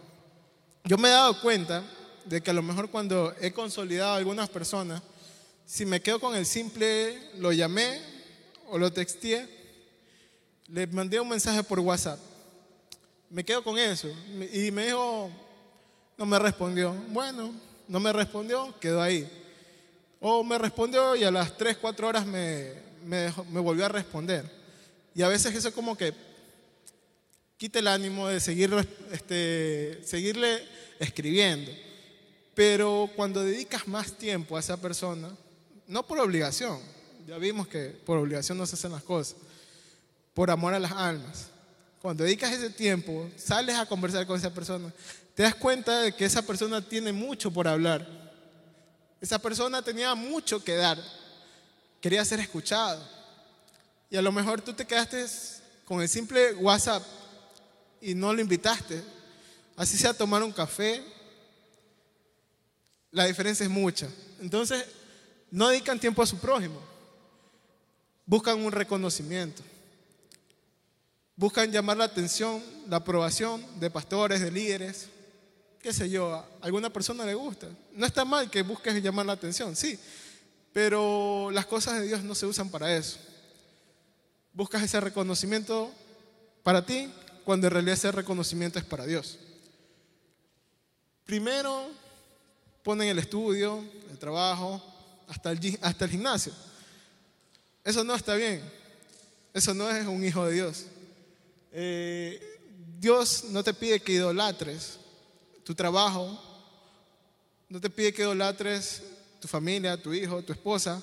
Yo 0.85 0.97
me 0.97 1.09
he 1.09 1.11
dado 1.11 1.39
cuenta 1.41 1.83
de 2.25 2.41
que 2.41 2.51
a 2.51 2.53
lo 2.53 2.63
mejor 2.63 2.89
cuando 2.89 3.33
he 3.41 3.51
consolidado 3.51 4.13
a 4.13 4.17
algunas 4.17 4.49
personas, 4.49 5.01
si 5.65 5.85
me 5.85 6.01
quedo 6.01 6.19
con 6.19 6.35
el 6.35 6.45
simple, 6.45 7.19
lo 7.37 7.51
llamé 7.51 7.99
o 8.69 8.77
lo 8.77 8.91
texté, 8.91 9.47
le 10.67 10.87
mandé 10.87 11.19
un 11.19 11.29
mensaje 11.29 11.63
por 11.63 11.79
WhatsApp. 11.79 12.19
Me 13.29 13.43
quedo 13.43 13.63
con 13.63 13.77
eso. 13.77 14.07
Y 14.53 14.71
me 14.71 14.85
dijo, 14.85 15.29
no 16.17 16.25
me 16.25 16.39
respondió. 16.39 16.93
Bueno, 17.09 17.53
no 17.87 17.99
me 17.99 18.13
respondió, 18.13 18.73
quedó 18.79 19.01
ahí. 19.01 19.29
O 20.19 20.43
me 20.43 20.57
respondió 20.57 21.15
y 21.15 21.23
a 21.23 21.31
las 21.31 21.57
3, 21.57 21.77
4 21.77 22.07
horas 22.07 22.25
me, 22.25 22.73
me, 23.05 23.33
me 23.51 23.59
volvió 23.59 23.85
a 23.85 23.89
responder. 23.89 24.49
Y 25.15 25.21
a 25.21 25.27
veces 25.27 25.55
eso 25.55 25.73
como 25.73 25.97
que 25.97 26.13
quita 27.59 27.79
el 27.79 27.87
ánimo 27.87 28.29
de 28.29 28.39
seguir, 28.39 28.73
este, 29.11 29.99
seguirle 30.03 30.65
escribiendo. 30.97 31.71
Pero 32.55 33.09
cuando 33.15 33.43
dedicas 33.43 33.87
más 33.87 34.13
tiempo 34.13 34.55
a 34.55 34.61
esa 34.61 34.77
persona, 34.77 35.29
no 35.87 36.07
por 36.07 36.19
obligación, 36.19 36.79
ya 37.27 37.37
vimos 37.37 37.67
que 37.67 37.87
por 38.05 38.17
obligación 38.17 38.57
no 38.57 38.65
se 38.65 38.75
hacen 38.75 38.93
las 38.93 39.03
cosas, 39.03 39.35
por 40.33 40.49
amor 40.49 40.73
a 40.73 40.79
las 40.79 40.93
almas. 40.93 41.47
Cuando 42.01 42.23
dedicas 42.23 42.53
ese 42.53 42.69
tiempo, 42.69 43.29
sales 43.35 43.75
a 43.75 43.85
conversar 43.85 44.25
con 44.25 44.37
esa 44.37 44.53
persona, 44.53 44.93
te 45.35 45.43
das 45.43 45.55
cuenta 45.55 46.01
de 46.01 46.13
que 46.13 46.23
esa 46.25 46.41
persona 46.41 46.81
tiene 46.81 47.11
mucho 47.11 47.51
por 47.51 47.67
hablar. 47.67 48.28
Esa 49.21 49.39
persona 49.39 49.81
tenía 49.81 50.15
mucho 50.15 50.63
que 50.63 50.75
dar, 50.75 50.97
quería 52.01 52.23
ser 52.23 52.39
escuchado. 52.39 53.05
Y 54.09 54.17
a 54.17 54.21
lo 54.21 54.31
mejor 54.31 54.61
tú 54.61 54.73
te 54.73 54.85
quedaste 54.85 55.25
con 55.85 56.01
el 56.01 56.09
simple 56.09 56.53
WhatsApp 56.55 57.03
y 58.01 58.15
no 58.15 58.33
lo 58.33 58.41
invitaste, 58.41 59.03
así 59.75 59.97
sea 59.97 60.13
tomar 60.13 60.41
un 60.43 60.51
café, 60.51 61.03
la 63.11 63.25
diferencia 63.25 63.63
es 63.63 63.69
mucha. 63.69 64.07
Entonces, 64.39 64.85
no 65.51 65.69
dedican 65.69 65.99
tiempo 65.99 66.21
a 66.21 66.27
su 66.27 66.37
prójimo, 66.37 66.79
buscan 68.25 68.63
un 68.63 68.71
reconocimiento, 68.71 69.63
buscan 71.35 71.71
llamar 71.71 71.97
la 71.97 72.05
atención, 72.05 72.63
la 72.87 72.97
aprobación 72.97 73.65
de 73.79 73.89
pastores, 73.89 74.41
de 74.41 74.51
líderes, 74.51 75.07
qué 75.81 75.93
sé 75.93 76.09
yo, 76.09 76.33
a 76.33 76.45
alguna 76.61 76.89
persona 76.89 77.25
le 77.25 77.33
gusta. 77.33 77.67
No 77.93 78.05
está 78.05 78.25
mal 78.25 78.49
que 78.49 78.61
busques 78.63 79.01
llamar 79.01 79.25
la 79.25 79.33
atención, 79.33 79.75
sí, 79.75 79.97
pero 80.73 81.49
las 81.51 81.65
cosas 81.65 81.99
de 81.99 82.07
Dios 82.07 82.23
no 82.23 82.35
se 82.35 82.45
usan 82.45 82.69
para 82.69 82.95
eso. 82.95 83.17
Buscas 84.53 84.83
ese 84.83 84.99
reconocimiento 84.99 85.91
para 86.63 86.85
ti, 86.85 87.11
cuando 87.45 87.67
en 87.67 87.73
realidad 87.73 87.93
ese 87.93 88.11
reconocimiento 88.11 88.77
es 88.77 88.85
para 88.85 89.05
Dios. 89.05 89.39
Primero 91.25 91.87
ponen 92.83 93.07
el 93.07 93.19
estudio, 93.19 93.83
el 94.09 94.17
trabajo, 94.17 94.81
hasta 95.27 95.51
el, 95.51 95.79
hasta 95.81 96.05
el 96.05 96.11
gimnasio. 96.11 96.53
Eso 97.83 98.03
no 98.03 98.15
está 98.15 98.35
bien. 98.35 98.61
Eso 99.53 99.73
no 99.73 99.89
es 99.89 100.05
un 100.05 100.23
hijo 100.23 100.45
de 100.45 100.53
Dios. 100.53 100.85
Eh, 101.71 102.59
Dios 102.99 103.45
no 103.45 103.63
te 103.63 103.73
pide 103.73 104.01
que 104.01 104.13
idolatres 104.13 104.98
tu 105.69 105.75
trabajo, 105.75 106.35
no 107.69 107.79
te 107.79 107.91
pide 107.91 108.11
que 108.11 108.23
idolatres 108.23 109.03
tu 109.39 109.47
familia, 109.47 110.01
tu 110.01 110.11
hijo, 110.11 110.41
tu 110.41 110.51
esposa. 110.51 110.99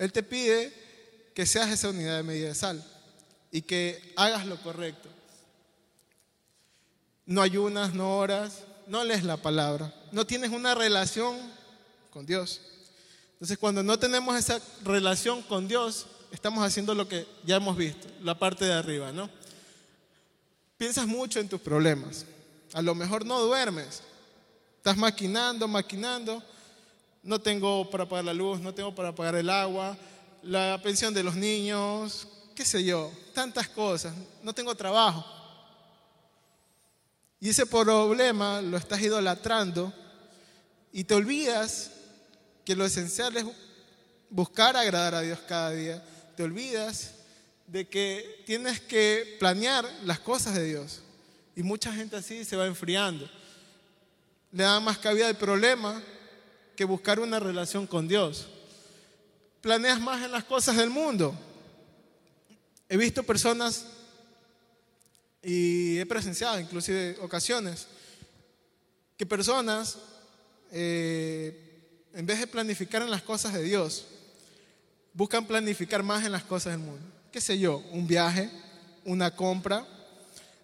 Él 0.00 0.10
te 0.10 0.24
pide 0.24 0.74
que 1.32 1.46
seas 1.46 1.70
esa 1.70 1.90
unidad 1.90 2.16
de 2.16 2.24
medida 2.24 2.48
de 2.48 2.56
sal 2.56 2.84
y 3.52 3.62
que 3.62 4.12
hagas 4.16 4.46
lo 4.46 4.60
correcto 4.62 5.08
no 7.24 7.40
ayunas, 7.40 7.94
no 7.94 8.18
oras, 8.18 8.64
no 8.88 9.04
lees 9.04 9.22
la 9.22 9.36
palabra, 9.36 9.94
no 10.10 10.26
tienes 10.26 10.50
una 10.50 10.74
relación 10.74 11.38
con 12.10 12.26
Dios. 12.26 12.60
Entonces 13.34 13.58
cuando 13.58 13.84
no 13.84 13.96
tenemos 13.96 14.36
esa 14.36 14.60
relación 14.82 15.40
con 15.42 15.68
Dios, 15.68 16.06
estamos 16.32 16.64
haciendo 16.64 16.96
lo 16.96 17.06
que 17.06 17.28
ya 17.44 17.54
hemos 17.54 17.76
visto, 17.76 18.08
la 18.24 18.36
parte 18.36 18.64
de 18.64 18.72
arriba, 18.72 19.12
¿no? 19.12 19.30
Piensas 20.76 21.06
mucho 21.06 21.38
en 21.38 21.48
tus 21.48 21.60
problemas. 21.60 22.26
A 22.72 22.82
lo 22.82 22.94
mejor 22.94 23.24
no 23.26 23.40
duermes. 23.40 24.02
Estás 24.76 24.96
maquinando, 24.96 25.66
maquinando. 25.68 26.42
No 27.22 27.40
tengo 27.40 27.88
para 27.90 28.08
pagar 28.08 28.24
la 28.24 28.34
luz, 28.34 28.60
no 28.60 28.72
tengo 28.72 28.94
para 28.94 29.14
pagar 29.14 29.34
el 29.34 29.50
agua, 29.50 29.96
la 30.42 30.80
pensión 30.82 31.12
de 31.12 31.22
los 31.22 31.36
niños, 31.36 32.26
qué 32.54 32.64
sé 32.64 32.82
yo, 32.82 33.10
tantas 33.34 33.68
cosas. 33.68 34.14
No 34.42 34.54
tengo 34.54 34.74
trabajo. 34.74 35.24
Y 37.40 37.48
ese 37.50 37.66
problema 37.66 38.60
lo 38.60 38.76
estás 38.76 39.00
idolatrando 39.00 39.92
y 40.92 41.04
te 41.04 41.14
olvidas 41.14 41.90
que 42.64 42.76
lo 42.76 42.84
esencial 42.84 43.36
es 43.36 43.44
buscar 44.28 44.76
agradar 44.76 45.14
a 45.14 45.20
Dios 45.20 45.38
cada 45.46 45.70
día. 45.70 46.02
Te 46.36 46.42
olvidas 46.42 47.12
de 47.66 47.88
que 47.88 48.42
tienes 48.46 48.80
que 48.80 49.36
planear 49.38 49.88
las 50.04 50.20
cosas 50.20 50.54
de 50.54 50.64
Dios. 50.64 51.00
Y 51.60 51.62
mucha 51.62 51.92
gente 51.92 52.16
así 52.16 52.42
se 52.46 52.56
va 52.56 52.64
enfriando. 52.64 53.28
Le 54.50 54.62
da 54.62 54.80
más 54.80 54.96
cabida 54.96 55.28
al 55.28 55.36
problema 55.36 56.02
que 56.74 56.86
buscar 56.86 57.20
una 57.20 57.38
relación 57.38 57.86
con 57.86 58.08
Dios. 58.08 58.46
Planeas 59.60 60.00
más 60.00 60.24
en 60.24 60.32
las 60.32 60.44
cosas 60.44 60.78
del 60.78 60.88
mundo. 60.88 61.34
He 62.88 62.96
visto 62.96 63.22
personas 63.22 63.84
y 65.42 65.98
he 65.98 66.06
presenciado 66.06 66.58
inclusive 66.58 67.18
ocasiones 67.20 67.86
que 69.18 69.26
personas, 69.26 69.98
eh, 70.72 72.08
en 72.14 72.24
vez 72.24 72.40
de 72.40 72.46
planificar 72.46 73.02
en 73.02 73.10
las 73.10 73.20
cosas 73.20 73.52
de 73.52 73.62
Dios, 73.64 74.06
buscan 75.12 75.46
planificar 75.46 76.02
más 76.02 76.24
en 76.24 76.32
las 76.32 76.44
cosas 76.44 76.72
del 76.72 76.80
mundo. 76.80 77.04
¿Qué 77.30 77.42
sé 77.42 77.58
yo? 77.58 77.84
Un 77.90 78.06
viaje, 78.06 78.50
una 79.04 79.36
compra, 79.36 79.86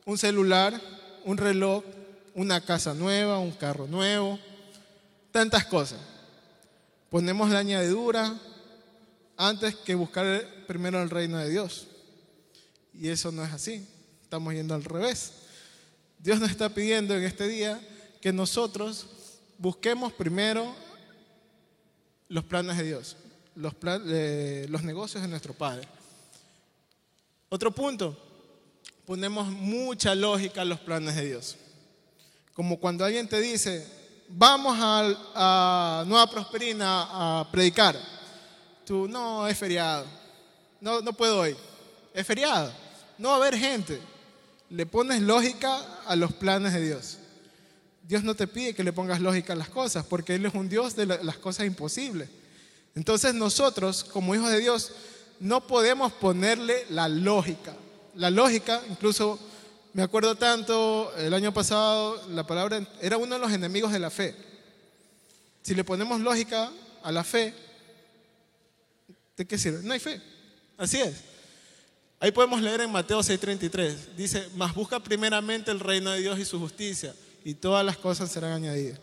un 0.06 0.16
celular, 0.16 0.80
un 1.24 1.36
reloj, 1.36 1.84
una 2.34 2.60
casa 2.60 2.94
nueva, 2.94 3.38
un 3.38 3.50
carro 3.50 3.86
nuevo, 3.88 4.38
tantas 5.32 5.66
cosas. 5.66 5.98
Ponemos 7.10 7.50
la 7.50 7.58
añadidura 7.58 8.38
antes 9.36 9.74
que 9.74 9.94
buscar 9.94 10.46
primero 10.66 11.02
el 11.02 11.10
reino 11.10 11.38
de 11.38 11.50
Dios. 11.50 11.88
Y 12.94 13.08
eso 13.08 13.32
no 13.32 13.44
es 13.44 13.52
así. 13.52 13.86
Estamos 14.22 14.54
yendo 14.54 14.74
al 14.74 14.84
revés. 14.84 15.32
Dios 16.18 16.40
nos 16.40 16.50
está 16.50 16.68
pidiendo 16.68 17.14
en 17.16 17.24
este 17.24 17.48
día 17.48 17.80
que 18.20 18.32
nosotros 18.32 19.06
busquemos 19.58 20.12
primero 20.12 20.74
los 22.28 22.44
planes 22.44 22.76
de 22.78 22.84
Dios, 22.84 23.16
los, 23.56 23.74
eh, 23.84 24.66
los 24.68 24.84
negocios 24.84 25.22
de 25.22 25.28
nuestro 25.28 25.52
Padre. 25.52 25.86
Otro 27.48 27.72
punto, 27.72 28.25
ponemos 29.06 29.46
mucha 29.46 30.14
lógica 30.14 30.62
en 30.62 30.68
los 30.68 30.80
planes 30.80 31.14
de 31.14 31.26
Dios. 31.26 31.56
Como 32.52 32.78
cuando 32.78 33.04
alguien 33.04 33.28
te 33.28 33.40
dice, 33.40 33.86
vamos 34.28 34.76
a, 34.80 36.04
Nueva 36.06 36.28
Prosperina 36.28 37.40
a 37.40 37.50
predicar. 37.50 37.96
Tú, 38.84 39.08
no, 39.08 39.46
es 39.46 39.56
feriado. 39.56 40.04
No, 40.80 41.00
no 41.00 41.12
puedo 41.12 41.46
ir. 41.46 41.56
Es 42.12 42.26
feriado. 42.26 42.72
No 43.18 43.28
va 43.28 43.34
a 43.34 43.38
haber 43.38 43.56
gente. 43.56 44.00
Le 44.70 44.86
pones 44.86 45.22
lógica 45.22 45.78
a 46.06 46.16
los 46.16 46.32
planes 46.32 46.72
de 46.72 46.82
Dios. 46.84 47.18
Dios 48.02 48.24
no 48.24 48.34
te 48.34 48.46
pide 48.46 48.74
que 48.74 48.84
le 48.84 48.92
pongas 48.92 49.20
lógica 49.20 49.52
a 49.52 49.56
las 49.56 49.68
cosas, 49.68 50.04
porque 50.04 50.34
Él 50.34 50.46
es 50.46 50.54
un 50.54 50.68
Dios 50.68 50.96
de 50.96 51.06
las 51.06 51.38
cosas 51.38 51.66
imposibles. 51.66 52.28
Entonces 52.94 53.34
nosotros, 53.34 54.04
como 54.04 54.34
hijos 54.34 54.50
de 54.50 54.60
Dios, 54.60 54.92
no 55.38 55.66
podemos 55.66 56.12
ponerle 56.12 56.86
la 56.88 57.08
lógica. 57.08 57.74
La 58.16 58.31
lógica, 58.31 58.83
incluso 58.88 59.38
me 59.92 60.02
acuerdo 60.02 60.35
tanto, 60.37 61.14
el 61.16 61.33
año 61.33 61.52
pasado 61.52 62.26
la 62.29 62.46
palabra 62.46 62.87
era 63.00 63.16
uno 63.16 63.35
de 63.35 63.40
los 63.40 63.52
enemigos 63.52 63.92
de 63.92 63.98
la 63.98 64.11
fe. 64.11 64.35
Si 65.62 65.74
le 65.74 65.85
ponemos 65.85 66.20
lógica 66.20 66.70
a 67.02 67.12
la 67.12 67.24
fe, 67.24 67.55
¿de 69.37 69.46
qué 69.46 69.59
sirve? 69.59 69.83
No 69.83 69.92
hay 69.92 70.00
fe. 70.00 70.20
Así 70.79 71.00
es. 71.00 71.14
Ahí 72.18 72.33
podemos 72.33 72.62
leer 72.62 72.81
en 72.81 72.90
Mateo 72.90 73.20
6:33. 73.20 74.16
Dice, 74.16 74.48
mas 74.55 74.74
busca 74.74 74.98
primeramente 75.00 75.70
el 75.70 75.81
reino 75.81 76.11
de 76.11 76.20
Dios 76.20 76.38
y 76.38 76.44
su 76.44 76.59
justicia, 76.59 77.14
y 77.44 77.55
todas 77.55 77.85
las 77.85 77.98
cosas 77.98 78.31
serán 78.31 78.52
añadidas. 78.52 78.98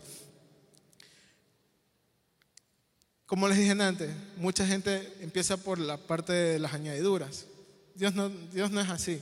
Como 3.26 3.48
les 3.48 3.58
dije 3.58 3.70
antes, 3.70 4.10
mucha 4.36 4.66
gente 4.66 5.12
empieza 5.20 5.56
por 5.56 5.78
la 5.78 5.96
parte 5.96 6.32
de 6.32 6.58
las 6.58 6.74
añadiduras. 6.74 7.46
Dios 7.94 8.14
no, 8.14 8.28
Dios 8.28 8.70
no 8.70 8.80
es 8.80 8.88
así. 8.88 9.20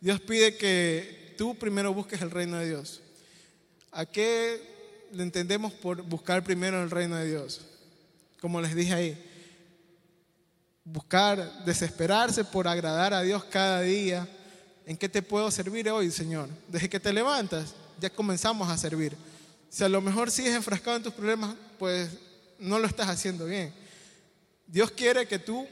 Dios 0.00 0.20
pide 0.20 0.56
que 0.56 1.34
tú 1.36 1.54
primero 1.56 1.92
busques 1.92 2.20
el 2.22 2.30
reino 2.30 2.58
de 2.58 2.68
Dios. 2.68 3.00
¿A 3.90 4.06
qué 4.06 4.60
le 5.12 5.22
entendemos 5.22 5.72
por 5.72 6.02
buscar 6.02 6.42
primero 6.44 6.82
el 6.82 6.90
reino 6.90 7.16
de 7.16 7.28
Dios? 7.28 7.62
Como 8.40 8.60
les 8.60 8.74
dije 8.74 8.92
ahí, 8.92 9.30
buscar, 10.84 11.64
desesperarse 11.64 12.44
por 12.44 12.68
agradar 12.68 13.14
a 13.14 13.22
Dios 13.22 13.44
cada 13.44 13.80
día. 13.80 14.28
¿En 14.86 14.96
qué 14.96 15.08
te 15.08 15.22
puedo 15.22 15.50
servir 15.50 15.88
hoy, 15.88 16.10
Señor? 16.10 16.48
Desde 16.68 16.88
que 16.88 17.00
te 17.00 17.12
levantas, 17.12 17.74
ya 18.00 18.10
comenzamos 18.10 18.68
a 18.68 18.76
servir. 18.76 19.16
Si 19.70 19.82
a 19.82 19.88
lo 19.88 20.00
mejor 20.00 20.30
sigues 20.30 20.54
enfrascado 20.54 20.96
en 20.96 21.02
tus 21.02 21.14
problemas, 21.14 21.56
pues 21.78 22.10
no 22.58 22.78
lo 22.78 22.86
estás 22.86 23.08
haciendo 23.08 23.46
bien. 23.46 23.72
Dios 24.66 24.90
quiere 24.90 25.26
que 25.26 25.38
tú 25.38 25.66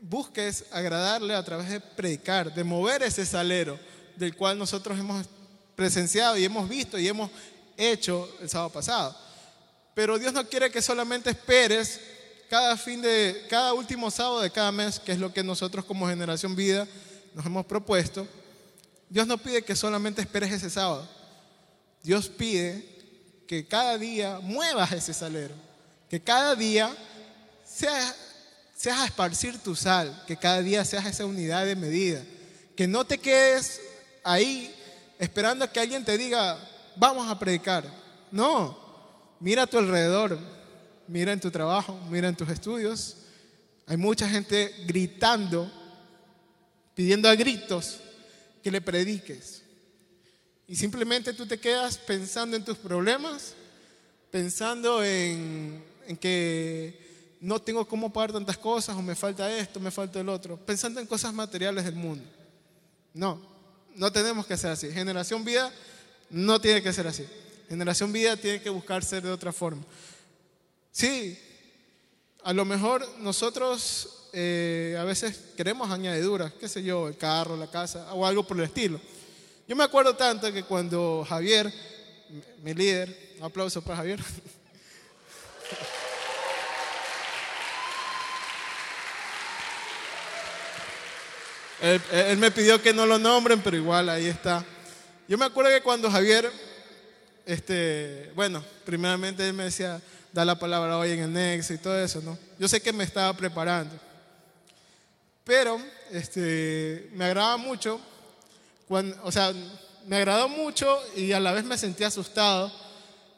busques 0.00 0.64
agradarle 0.70 1.34
a 1.34 1.44
través 1.44 1.70
de 1.70 1.80
predicar, 1.80 2.54
de 2.54 2.64
mover 2.64 3.02
ese 3.02 3.24
salero 3.24 3.78
del 4.16 4.34
cual 4.34 4.58
nosotros 4.58 4.98
hemos 4.98 5.26
presenciado 5.74 6.36
y 6.36 6.44
hemos 6.44 6.68
visto 6.68 6.98
y 6.98 7.08
hemos 7.08 7.30
hecho 7.76 8.28
el 8.40 8.48
sábado 8.48 8.70
pasado. 8.70 9.16
Pero 9.94 10.18
Dios 10.18 10.32
no 10.32 10.46
quiere 10.48 10.70
que 10.70 10.82
solamente 10.82 11.30
esperes 11.30 12.00
cada 12.48 12.76
fin 12.76 13.02
de 13.02 13.46
cada 13.48 13.72
último 13.74 14.10
sábado 14.10 14.40
de 14.40 14.50
cada 14.50 14.70
mes, 14.72 15.00
que 15.00 15.12
es 15.12 15.18
lo 15.18 15.32
que 15.32 15.42
nosotros 15.42 15.84
como 15.84 16.08
generación 16.08 16.54
vida 16.54 16.86
nos 17.34 17.44
hemos 17.44 17.66
propuesto. 17.66 18.26
Dios 19.08 19.26
no 19.26 19.38
pide 19.38 19.62
que 19.62 19.76
solamente 19.76 20.20
esperes 20.20 20.52
ese 20.52 20.70
sábado. 20.70 21.08
Dios 22.02 22.28
pide 22.28 22.84
que 23.46 23.66
cada 23.66 23.98
día 23.98 24.40
muevas 24.42 24.92
ese 24.92 25.14
salero 25.14 25.66
que 26.08 26.20
cada 26.20 26.54
día 26.54 26.94
seas, 27.64 28.14
seas 28.76 29.00
a 29.00 29.06
esparcir 29.06 29.58
tu 29.58 29.74
sal, 29.74 30.22
que 30.26 30.36
cada 30.36 30.62
día 30.62 30.84
seas 30.84 31.06
esa 31.06 31.24
unidad 31.24 31.64
de 31.64 31.76
medida, 31.76 32.22
que 32.76 32.86
no 32.86 33.04
te 33.04 33.18
quedes 33.18 33.80
ahí 34.22 34.74
esperando 35.18 35.64
a 35.64 35.72
que 35.72 35.80
alguien 35.80 36.04
te 36.04 36.18
diga, 36.18 36.58
vamos 36.96 37.28
a 37.28 37.38
predicar. 37.38 37.84
No, 38.30 38.78
mira 39.40 39.62
a 39.62 39.66
tu 39.66 39.78
alrededor, 39.78 40.38
mira 41.08 41.32
en 41.32 41.40
tu 41.40 41.50
trabajo, 41.50 41.98
mira 42.10 42.28
en 42.28 42.36
tus 42.36 42.48
estudios. 42.50 43.16
Hay 43.86 43.96
mucha 43.96 44.28
gente 44.28 44.74
gritando, 44.86 45.70
pidiendo 46.94 47.28
a 47.28 47.34
gritos 47.34 47.98
que 48.62 48.70
le 48.70 48.80
prediques. 48.80 49.62
Y 50.68 50.76
simplemente 50.76 51.32
tú 51.32 51.46
te 51.46 51.58
quedas 51.58 51.96
pensando 51.96 52.56
en 52.56 52.64
tus 52.64 52.76
problemas, 52.76 53.54
pensando 54.30 55.02
en 55.02 55.82
en 56.06 56.16
que 56.16 57.05
no 57.46 57.62
tengo 57.62 57.86
cómo 57.86 58.12
pagar 58.12 58.32
tantas 58.32 58.58
cosas 58.58 58.96
o 58.96 59.02
me 59.02 59.14
falta 59.14 59.56
esto, 59.56 59.78
me 59.78 59.92
falta 59.92 60.18
el 60.18 60.28
otro, 60.28 60.56
pensando 60.56 60.98
en 60.98 61.06
cosas 61.06 61.32
materiales 61.32 61.84
del 61.84 61.94
mundo. 61.94 62.24
No, 63.14 63.40
no 63.94 64.10
tenemos 64.10 64.46
que 64.46 64.56
ser 64.56 64.72
así. 64.72 64.90
Generación 64.90 65.44
vida 65.44 65.72
no 66.28 66.60
tiene 66.60 66.82
que 66.82 66.92
ser 66.92 67.06
así. 67.06 67.24
Generación 67.68 68.12
vida 68.12 68.36
tiene 68.36 68.60
que 68.60 68.68
buscar 68.68 69.04
ser 69.04 69.22
de 69.22 69.30
otra 69.30 69.52
forma. 69.52 69.84
Sí, 70.90 71.38
a 72.42 72.52
lo 72.52 72.64
mejor 72.64 73.06
nosotros 73.20 74.28
eh, 74.32 74.96
a 74.98 75.04
veces 75.04 75.38
queremos 75.56 75.88
añadiduras, 75.88 76.52
qué 76.54 76.68
sé 76.68 76.82
yo, 76.82 77.06
el 77.06 77.16
carro, 77.16 77.56
la 77.56 77.70
casa 77.70 78.12
o 78.12 78.26
algo 78.26 78.44
por 78.44 78.56
el 78.56 78.64
estilo. 78.64 79.00
Yo 79.68 79.76
me 79.76 79.84
acuerdo 79.84 80.16
tanto 80.16 80.52
que 80.52 80.64
cuando 80.64 81.24
Javier, 81.28 81.72
mi 82.64 82.74
líder, 82.74 83.36
un 83.38 83.44
aplauso 83.44 83.82
para 83.82 83.98
Javier, 83.98 84.18
Él, 91.80 92.38
me 92.38 92.50
pidió 92.50 92.80
que 92.80 92.94
no 92.94 93.04
lo 93.06 93.18
nombren, 93.18 93.60
pero 93.60 93.76
igual 93.76 94.08
ahí 94.08 94.26
está. 94.26 94.64
Yo 95.28 95.36
me 95.36 95.44
acuerdo 95.44 95.70
que 95.70 95.82
cuando 95.82 96.10
Javier, 96.10 96.50
este, 97.44 98.32
bueno, 98.34 98.64
primeramente 98.84 99.46
él 99.46 99.52
me 99.52 99.64
decía, 99.64 100.00
da 100.32 100.44
la 100.44 100.58
palabra 100.58 100.96
hoy 100.96 101.12
en 101.12 101.20
el 101.20 101.32
Nexo 101.32 101.74
y 101.74 101.78
todo 101.78 101.98
eso, 101.98 102.20
¿no? 102.22 102.38
Yo 102.58 102.66
sé 102.66 102.80
que 102.80 102.92
me 102.92 103.04
estaba 103.04 103.32
preparando. 103.34 103.94
Pero 105.44 105.80
este, 106.10 107.10
me 107.12 107.26
agradaba 107.26 107.56
mucho, 107.56 108.00
cuando, 108.88 109.16
o 109.22 109.30
sea, 109.30 109.52
me 110.06 110.16
agradó 110.16 110.48
mucho 110.48 110.98
y 111.14 111.32
a 111.32 111.40
la 111.40 111.52
vez 111.52 111.64
me 111.64 111.76
sentí 111.76 112.04
asustado 112.04 112.72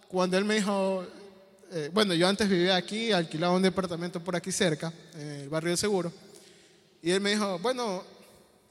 cuando 0.07 0.39
él 0.39 0.45
me 0.45 0.55
dijo, 0.55 1.05
eh, 1.73 1.91
bueno, 1.93 2.15
yo 2.15 2.29
antes 2.29 2.49
vivía 2.49 2.77
aquí, 2.77 3.13
alquilaba 3.13 3.55
un 3.55 3.63
departamento 3.63 4.21
por 4.21 4.37
aquí 4.37 4.53
cerca, 4.53 4.93
en 5.15 5.29
el 5.29 5.49
barrio 5.49 5.73
de 5.73 5.77
Seguro, 5.77 6.13
y 7.03 7.11
él 7.11 7.21
me 7.21 7.31
dijo, 7.31 7.59
bueno, 7.59 8.05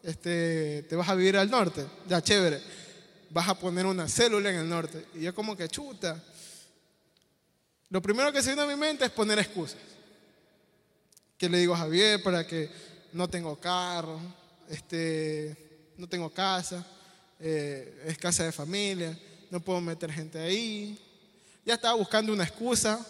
este, 0.07 0.83
te 0.83 0.95
vas 0.95 1.09
a 1.09 1.15
vivir 1.15 1.35
al 1.35 1.49
norte, 1.49 1.85
ya 2.07 2.21
chévere, 2.21 2.61
vas 3.29 3.49
a 3.49 3.59
poner 3.59 3.85
una 3.85 4.07
célula 4.07 4.49
en 4.49 4.55
el 4.55 4.69
norte. 4.69 5.05
Y 5.13 5.23
yo 5.23 5.35
como 5.35 5.57
que 5.57 5.67
chuta. 5.67 6.23
Lo 7.89 8.01
primero 8.01 8.31
que 8.31 8.41
se 8.41 8.51
viene 8.51 8.61
a 8.61 8.73
mi 8.73 8.79
mente 8.79 9.03
es 9.03 9.11
poner 9.11 9.37
excusas. 9.37 9.81
Que 11.37 11.49
le 11.49 11.57
digo 11.57 11.73
a 11.73 11.79
Javier 11.79 12.23
para 12.23 12.47
que 12.47 12.69
no 13.11 13.29
tengo 13.29 13.59
carro, 13.59 14.17
este, 14.69 15.91
no 15.97 16.07
tengo 16.07 16.29
casa, 16.29 16.87
eh, 17.41 18.03
es 18.05 18.17
casa 18.17 18.45
de 18.45 18.53
familia, 18.53 19.19
no 19.51 19.59
puedo 19.59 19.81
meter 19.81 20.09
gente 20.09 20.39
ahí. 20.39 20.97
Ya 21.65 21.73
estaba 21.73 21.95
buscando 21.95 22.31
una 22.31 22.45
excusa 22.45 23.05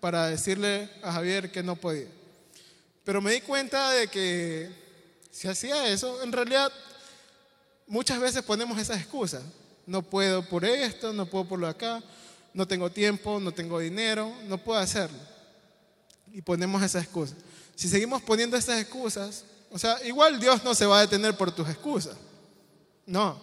para 0.00 0.26
decirle 0.26 0.90
a 1.02 1.12
Javier 1.12 1.50
que 1.50 1.62
no 1.62 1.76
podía. 1.76 2.08
Pero 3.04 3.22
me 3.22 3.32
di 3.32 3.40
cuenta 3.40 3.92
de 3.92 4.08
que 4.08 4.89
Si 5.30 5.48
hacía 5.48 5.88
eso, 5.88 6.22
en 6.22 6.32
realidad 6.32 6.72
muchas 7.86 8.20
veces 8.20 8.42
ponemos 8.42 8.78
esas 8.78 8.98
excusas. 8.98 9.42
No 9.86 10.02
puedo 10.02 10.48
por 10.48 10.64
esto, 10.64 11.12
no 11.12 11.26
puedo 11.26 11.46
por 11.46 11.58
lo 11.58 11.66
acá, 11.66 12.02
no 12.54 12.66
tengo 12.66 12.90
tiempo, 12.90 13.40
no 13.40 13.52
tengo 13.52 13.78
dinero, 13.78 14.32
no 14.46 14.58
puedo 14.58 14.78
hacerlo. 14.78 15.18
Y 16.32 16.42
ponemos 16.42 16.82
esas 16.82 17.04
excusas. 17.04 17.36
Si 17.74 17.88
seguimos 17.88 18.22
poniendo 18.22 18.56
esas 18.56 18.80
excusas, 18.80 19.44
o 19.70 19.78
sea, 19.78 20.04
igual 20.04 20.38
Dios 20.38 20.62
no 20.64 20.74
se 20.74 20.86
va 20.86 20.98
a 20.98 21.02
detener 21.02 21.36
por 21.36 21.52
tus 21.52 21.68
excusas. 21.68 22.16
No. 23.06 23.40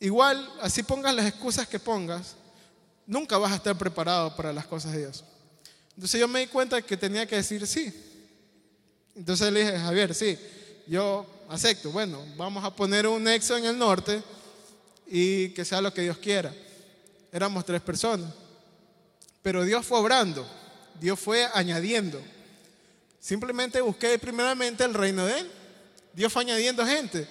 Igual, 0.00 0.48
así 0.60 0.82
pongas 0.82 1.14
las 1.14 1.26
excusas 1.26 1.68
que 1.68 1.78
pongas, 1.78 2.34
nunca 3.06 3.38
vas 3.38 3.52
a 3.52 3.56
estar 3.56 3.76
preparado 3.76 4.34
para 4.34 4.52
las 4.52 4.66
cosas 4.66 4.92
de 4.92 4.98
Dios. 5.00 5.24
Entonces 5.94 6.20
yo 6.20 6.26
me 6.26 6.40
di 6.40 6.46
cuenta 6.46 6.82
que 6.82 6.96
tenía 6.96 7.26
que 7.26 7.36
decir 7.36 7.66
sí. 7.66 8.11
Entonces 9.14 9.52
le 9.52 9.60
dije, 9.60 9.78
Javier, 9.78 10.14
sí, 10.14 10.38
yo 10.86 11.26
acepto. 11.48 11.90
Bueno, 11.90 12.24
vamos 12.36 12.64
a 12.64 12.74
poner 12.74 13.06
un 13.06 13.24
nexo 13.24 13.56
en 13.56 13.66
el 13.66 13.78
norte 13.78 14.22
y 15.06 15.50
que 15.50 15.64
sea 15.64 15.80
lo 15.80 15.92
que 15.92 16.02
Dios 16.02 16.18
quiera. 16.18 16.52
Éramos 17.30 17.64
tres 17.64 17.80
personas. 17.80 18.32
Pero 19.42 19.64
Dios 19.64 19.84
fue 19.84 19.98
obrando, 19.98 20.46
Dios 21.00 21.18
fue 21.18 21.48
añadiendo. 21.52 22.20
Simplemente 23.20 23.80
busqué 23.80 24.18
primeramente 24.18 24.84
el 24.84 24.94
reino 24.94 25.26
de 25.26 25.40
Él. 25.40 25.50
Dios 26.12 26.32
fue 26.32 26.42
añadiendo 26.42 26.86
gente. 26.86 27.26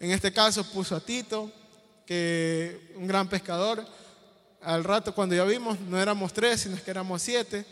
En 0.00 0.10
este 0.10 0.32
caso 0.32 0.64
puso 0.64 0.94
a 0.94 1.00
Tito, 1.00 1.50
que 2.06 2.92
un 2.96 3.06
gran 3.06 3.28
pescador. 3.28 3.84
Al 4.60 4.84
rato 4.84 5.14
cuando 5.14 5.34
ya 5.34 5.44
vimos, 5.44 5.78
no 5.80 6.00
éramos 6.00 6.32
tres, 6.32 6.62
sino 6.62 6.82
que 6.82 6.90
éramos 6.90 7.22
siete. 7.22 7.64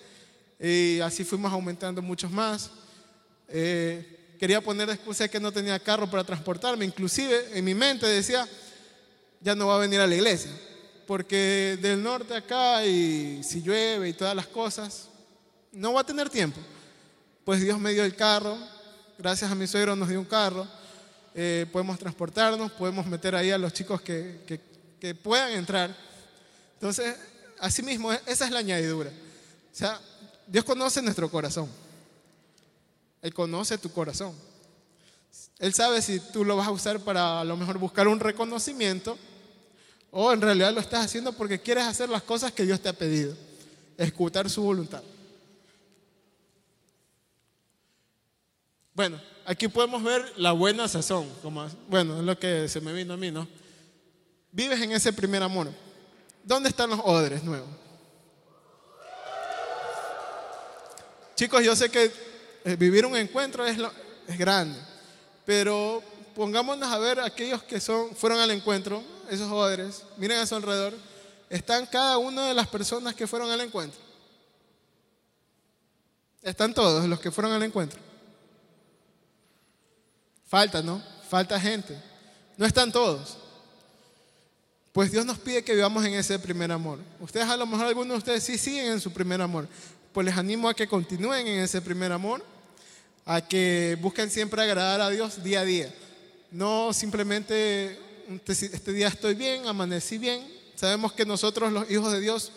Y 0.58 1.00
así 1.00 1.24
fuimos 1.24 1.52
aumentando 1.52 2.02
muchos 2.02 2.30
más. 2.30 2.70
Eh, 3.48 4.34
quería 4.38 4.60
poner 4.60 4.88
excusa 4.90 5.24
de 5.24 5.30
que 5.30 5.40
no 5.40 5.52
tenía 5.52 5.78
carro 5.78 6.08
para 6.10 6.24
transportarme. 6.24 6.84
Inclusive 6.84 7.56
en 7.58 7.64
mi 7.64 7.74
mente 7.74 8.06
decía, 8.06 8.48
ya 9.40 9.54
no 9.54 9.68
va 9.68 9.76
a 9.76 9.78
venir 9.78 10.00
a 10.00 10.06
la 10.06 10.14
iglesia. 10.14 10.50
Porque 11.06 11.78
del 11.80 12.02
norte 12.02 12.34
acá 12.34 12.84
y 12.84 13.42
si 13.42 13.62
llueve 13.62 14.08
y 14.08 14.12
todas 14.12 14.34
las 14.34 14.46
cosas, 14.46 15.08
no 15.72 15.92
va 15.92 16.00
a 16.00 16.06
tener 16.06 16.28
tiempo. 16.28 16.60
Pues 17.44 17.60
Dios 17.60 17.78
me 17.78 17.92
dio 17.92 18.04
el 18.04 18.16
carro. 18.16 18.56
Gracias 19.18 19.50
a 19.50 19.54
mi 19.54 19.66
suegro 19.66 19.94
nos 19.94 20.08
dio 20.08 20.18
un 20.18 20.26
carro. 20.26 20.66
Eh, 21.34 21.66
podemos 21.70 21.98
transportarnos, 21.98 22.72
podemos 22.72 23.06
meter 23.06 23.34
ahí 23.34 23.50
a 23.50 23.58
los 23.58 23.72
chicos 23.72 24.00
que, 24.00 24.40
que, 24.46 24.60
que 24.98 25.14
puedan 25.14 25.52
entrar. 25.52 25.94
Entonces, 26.74 27.14
así 27.60 27.82
mismo, 27.82 28.12
esa 28.12 28.46
es 28.46 28.50
la 28.50 28.58
añadidura. 28.58 29.10
O 29.10 29.76
sea, 29.76 30.00
Dios 30.46 30.64
conoce 30.64 31.02
nuestro 31.02 31.30
corazón. 31.30 31.68
Él 33.26 33.34
conoce 33.34 33.76
tu 33.76 33.90
corazón. 33.90 34.32
Él 35.58 35.74
sabe 35.74 36.00
si 36.00 36.20
tú 36.20 36.44
lo 36.44 36.54
vas 36.54 36.68
a 36.68 36.70
usar 36.70 37.00
para 37.00 37.40
a 37.40 37.44
lo 37.44 37.56
mejor 37.56 37.76
buscar 37.76 38.06
un 38.06 38.20
reconocimiento 38.20 39.18
o 40.12 40.32
en 40.32 40.40
realidad 40.40 40.72
lo 40.72 40.78
estás 40.78 41.04
haciendo 41.04 41.32
porque 41.32 41.60
quieres 41.60 41.86
hacer 41.86 42.08
las 42.08 42.22
cosas 42.22 42.52
que 42.52 42.62
Dios 42.62 42.80
te 42.80 42.88
ha 42.88 42.92
pedido, 42.92 43.34
escuchar 43.98 44.48
su 44.48 44.62
voluntad. 44.62 45.02
Bueno, 48.94 49.20
aquí 49.44 49.66
podemos 49.66 50.04
ver 50.04 50.32
la 50.36 50.52
buena 50.52 50.86
sazón, 50.86 51.28
como, 51.42 51.66
bueno, 51.88 52.18
es 52.18 52.24
lo 52.24 52.38
que 52.38 52.68
se 52.68 52.80
me 52.80 52.92
vino 52.92 53.14
a 53.14 53.16
mí, 53.16 53.32
¿no? 53.32 53.48
Vives 54.52 54.80
en 54.80 54.92
ese 54.92 55.12
primer 55.12 55.42
amor. 55.42 55.72
¿Dónde 56.44 56.68
están 56.68 56.90
los 56.90 57.00
odres 57.02 57.42
nuevos? 57.42 57.70
Chicos, 61.34 61.64
yo 61.64 61.74
sé 61.74 61.90
que 61.90 62.35
vivir 62.74 63.06
un 63.06 63.16
encuentro 63.16 63.64
es, 63.64 63.78
es 64.26 64.38
grande, 64.38 64.78
pero 65.44 66.02
pongámonos 66.34 66.88
a 66.92 66.98
ver 66.98 67.20
aquellos 67.20 67.62
que 67.62 67.80
son, 67.80 68.14
fueron 68.16 68.40
al 68.40 68.50
encuentro, 68.50 69.02
esos 69.30 69.50
odres, 69.50 70.02
miren 70.16 70.38
a 70.38 70.46
su 70.46 70.56
alrededor, 70.56 70.94
están 71.48 71.86
cada 71.86 72.18
una 72.18 72.48
de 72.48 72.54
las 72.54 72.66
personas 72.66 73.14
que 73.14 73.26
fueron 73.26 73.50
al 73.50 73.60
encuentro. 73.60 74.00
Están 76.42 76.74
todos 76.74 77.06
los 77.06 77.18
que 77.20 77.30
fueron 77.30 77.52
al 77.52 77.62
encuentro. 77.62 77.98
Falta, 80.46 80.82
¿no? 80.82 81.02
Falta 81.28 81.58
gente. 81.58 82.00
No 82.56 82.66
están 82.66 82.92
todos. 82.92 83.38
Pues 84.92 85.10
Dios 85.10 85.26
nos 85.26 85.38
pide 85.38 85.64
que 85.64 85.74
vivamos 85.74 86.04
en 86.04 86.14
ese 86.14 86.38
primer 86.38 86.70
amor. 86.72 86.98
Ustedes 87.20 87.48
a 87.48 87.56
lo 87.56 87.66
mejor 87.66 87.86
algunos 87.86 88.08
de 88.08 88.18
ustedes 88.18 88.44
sí 88.44 88.56
siguen 88.56 88.92
en 88.92 89.00
su 89.00 89.12
primer 89.12 89.40
amor. 89.40 89.68
Pues 90.12 90.24
les 90.24 90.36
animo 90.36 90.68
a 90.68 90.74
que 90.74 90.88
continúen 90.88 91.46
en 91.46 91.60
ese 91.60 91.82
primer 91.82 92.12
amor, 92.12 92.42
a 93.26 93.40
que 93.40 93.98
busquen 94.00 94.30
siempre 94.30 94.62
agradar 94.62 95.00
a 95.00 95.10
Dios 95.10 95.42
día 95.42 95.60
a 95.60 95.64
día. 95.64 95.92
No 96.52 96.92
simplemente 96.92 97.98
este 98.46 98.92
día 98.92 99.08
estoy 99.08 99.34
bien, 99.34 99.66
amanecí 99.66 100.16
bien. 100.16 100.46
Sabemos 100.76 101.12
que 101.12 101.26
nosotros 101.26 101.72
los 101.72 101.90
hijos 101.90 102.12
de 102.12 102.20
Dios 102.20 102.52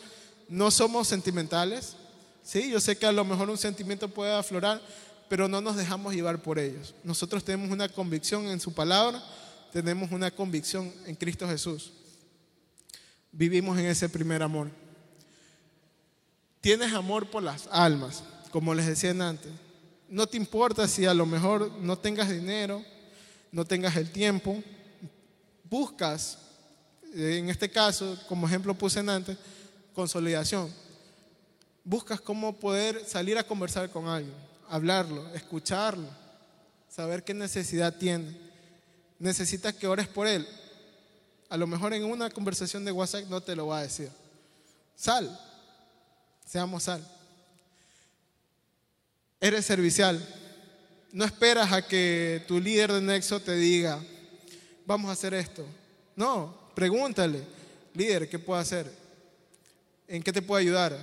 no 0.47 0.69
somos 0.69 1.07
sentimentales. 1.07 1.95
Sí, 2.43 2.69
yo 2.69 2.79
sé 2.79 2.97
que 2.97 3.07
a 3.07 3.11
lo 3.11 3.25
mejor 3.25 3.49
un 3.49 3.57
sentimiento 3.57 4.07
puede 4.09 4.31
aflorar, 4.31 4.79
pero 5.27 5.47
no 5.47 5.59
nos 5.59 5.75
dejamos 5.75 6.13
llevar 6.13 6.39
por 6.39 6.59
ellos. 6.59 6.93
Nosotros 7.03 7.43
tenemos 7.43 7.71
una 7.71 7.89
convicción 7.89 8.45
en 8.47 8.59
su 8.59 8.71
palabra, 8.71 9.23
tenemos 9.73 10.11
una 10.11 10.29
convicción 10.29 10.93
en 11.07 11.15
Cristo 11.15 11.47
Jesús. 11.47 11.91
Vivimos 13.31 13.77
en 13.79 13.85
ese 13.85 14.07
primer 14.07 14.43
amor. 14.43 14.69
Tienes 16.61 16.93
amor 16.93 17.29
por 17.29 17.41
las 17.41 17.67
almas, 17.71 18.23
como 18.51 18.75
les 18.75 18.85
decía 18.85 19.11
antes. 19.11 19.51
No 20.09 20.27
te 20.27 20.37
importa 20.37 20.87
si 20.87 21.05
a 21.05 21.13
lo 21.13 21.25
mejor 21.25 21.71
no 21.79 21.97
tengas 21.97 22.29
dinero, 22.29 22.83
no 23.51 23.65
tengas 23.65 23.95
el 23.95 24.11
tiempo. 24.11 24.61
Buscas, 25.69 26.37
en 27.13 27.49
este 27.49 27.69
caso, 27.69 28.17
como 28.27 28.47
ejemplo 28.47 28.73
puse 28.73 28.99
antes, 28.99 29.37
consolidación. 29.93 30.73
Buscas 31.83 32.19
cómo 32.19 32.55
poder 32.55 33.05
salir 33.05 33.37
a 33.37 33.43
conversar 33.43 33.89
con 33.89 34.07
alguien 34.07 34.49
hablarlo, 34.69 35.27
escucharlo, 35.33 36.07
saber 36.87 37.23
qué 37.23 37.33
necesidad 37.33 37.95
tiene. 37.95 38.37
Necesitas 39.17 39.73
que 39.73 39.87
ores 39.87 40.07
por 40.07 40.27
él. 40.27 40.47
A 41.49 41.57
lo 41.57 41.67
mejor 41.67 41.93
en 41.93 42.05
una 42.05 42.29
conversación 42.29 42.85
de 42.85 42.91
WhatsApp 42.91 43.25
no 43.27 43.41
te 43.41 43.55
lo 43.55 43.67
va 43.67 43.79
a 43.79 43.83
decir. 43.83 44.11
Sal, 44.95 45.37
seamos 46.45 46.83
sal. 46.83 47.05
Eres 49.49 49.65
servicial. 49.65 50.23
No 51.11 51.25
esperas 51.25 51.71
a 51.73 51.81
que 51.81 52.43
tu 52.47 52.61
líder 52.61 52.93
de 52.93 53.01
Nexo 53.01 53.39
te 53.39 53.55
diga, 53.55 53.99
vamos 54.85 55.09
a 55.09 55.13
hacer 55.13 55.33
esto. 55.33 55.65
No, 56.15 56.55
pregúntale, 56.75 57.41
líder, 57.95 58.29
¿qué 58.29 58.37
puedo 58.37 58.59
hacer? 58.59 58.85
¿En 60.07 60.21
qué 60.21 60.31
te 60.31 60.43
puedo 60.43 60.59
ayudar? 60.59 60.95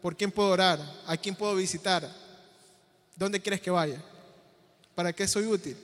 ¿Por 0.00 0.16
quién 0.16 0.30
puedo 0.30 0.50
orar? 0.50 0.78
¿A 1.04 1.16
quién 1.16 1.34
puedo 1.34 1.56
visitar? 1.56 2.08
¿Dónde 3.16 3.40
quieres 3.40 3.60
que 3.60 3.72
vaya? 3.72 4.00
¿Para 4.94 5.12
qué 5.12 5.26
soy 5.26 5.46
útil? 5.46 5.76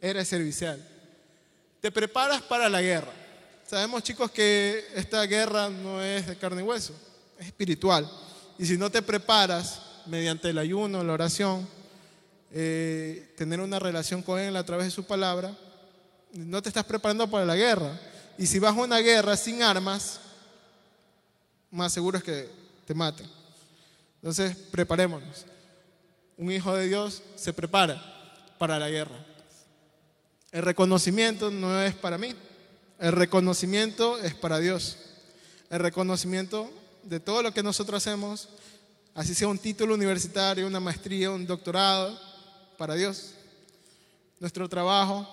Eres 0.00 0.28
servicial. 0.28 0.80
Te 1.80 1.90
preparas 1.90 2.40
para 2.40 2.68
la 2.68 2.80
guerra. 2.80 3.12
Sabemos 3.66 4.04
chicos 4.04 4.30
que 4.30 4.86
esta 4.94 5.26
guerra 5.26 5.70
no 5.70 6.00
es 6.00 6.28
de 6.28 6.36
carne 6.36 6.62
y 6.62 6.64
hueso, 6.64 6.94
es 7.36 7.46
espiritual. 7.48 8.08
Y 8.60 8.64
si 8.64 8.76
no 8.76 8.88
te 8.92 9.02
preparas 9.02 9.89
mediante 10.06 10.50
el 10.50 10.58
ayuno, 10.58 11.04
la 11.04 11.12
oración, 11.12 11.66
eh, 12.52 13.32
tener 13.36 13.60
una 13.60 13.78
relación 13.78 14.22
con 14.22 14.38
Él 14.38 14.56
a 14.56 14.64
través 14.64 14.86
de 14.86 14.90
su 14.90 15.04
palabra, 15.04 15.56
no 16.32 16.62
te 16.62 16.68
estás 16.68 16.84
preparando 16.84 17.28
para 17.28 17.44
la 17.44 17.56
guerra. 17.56 17.98
Y 18.38 18.46
si 18.46 18.58
vas 18.58 18.76
a 18.76 18.80
una 18.80 18.98
guerra 18.98 19.36
sin 19.36 19.62
armas, 19.62 20.20
más 21.70 21.92
seguro 21.92 22.18
es 22.18 22.24
que 22.24 22.48
te 22.86 22.94
maten. 22.94 23.26
Entonces, 24.22 24.56
preparémonos 24.70 25.46
un 26.40 26.50
hijo 26.50 26.74
de 26.74 26.88
Dios 26.88 27.22
se 27.36 27.52
prepara 27.52 28.02
para 28.56 28.78
la 28.78 28.88
guerra. 28.88 29.26
El 30.52 30.62
reconocimiento 30.62 31.50
no 31.50 31.82
es 31.82 31.94
para 31.94 32.16
mí, 32.16 32.34
el 32.98 33.12
reconocimiento 33.12 34.18
es 34.18 34.34
para 34.34 34.58
Dios. 34.58 34.96
El 35.68 35.80
reconocimiento 35.80 36.70
de 37.02 37.20
todo 37.20 37.42
lo 37.42 37.52
que 37.52 37.62
nosotros 37.62 37.98
hacemos, 37.98 38.48
así 39.14 39.34
sea 39.34 39.48
un 39.48 39.58
título 39.58 39.94
universitario, 39.94 40.66
una 40.66 40.80
maestría, 40.80 41.30
un 41.30 41.46
doctorado, 41.46 42.18
para 42.78 42.94
Dios. 42.94 43.34
Nuestro 44.38 44.68
trabajo, 44.68 45.28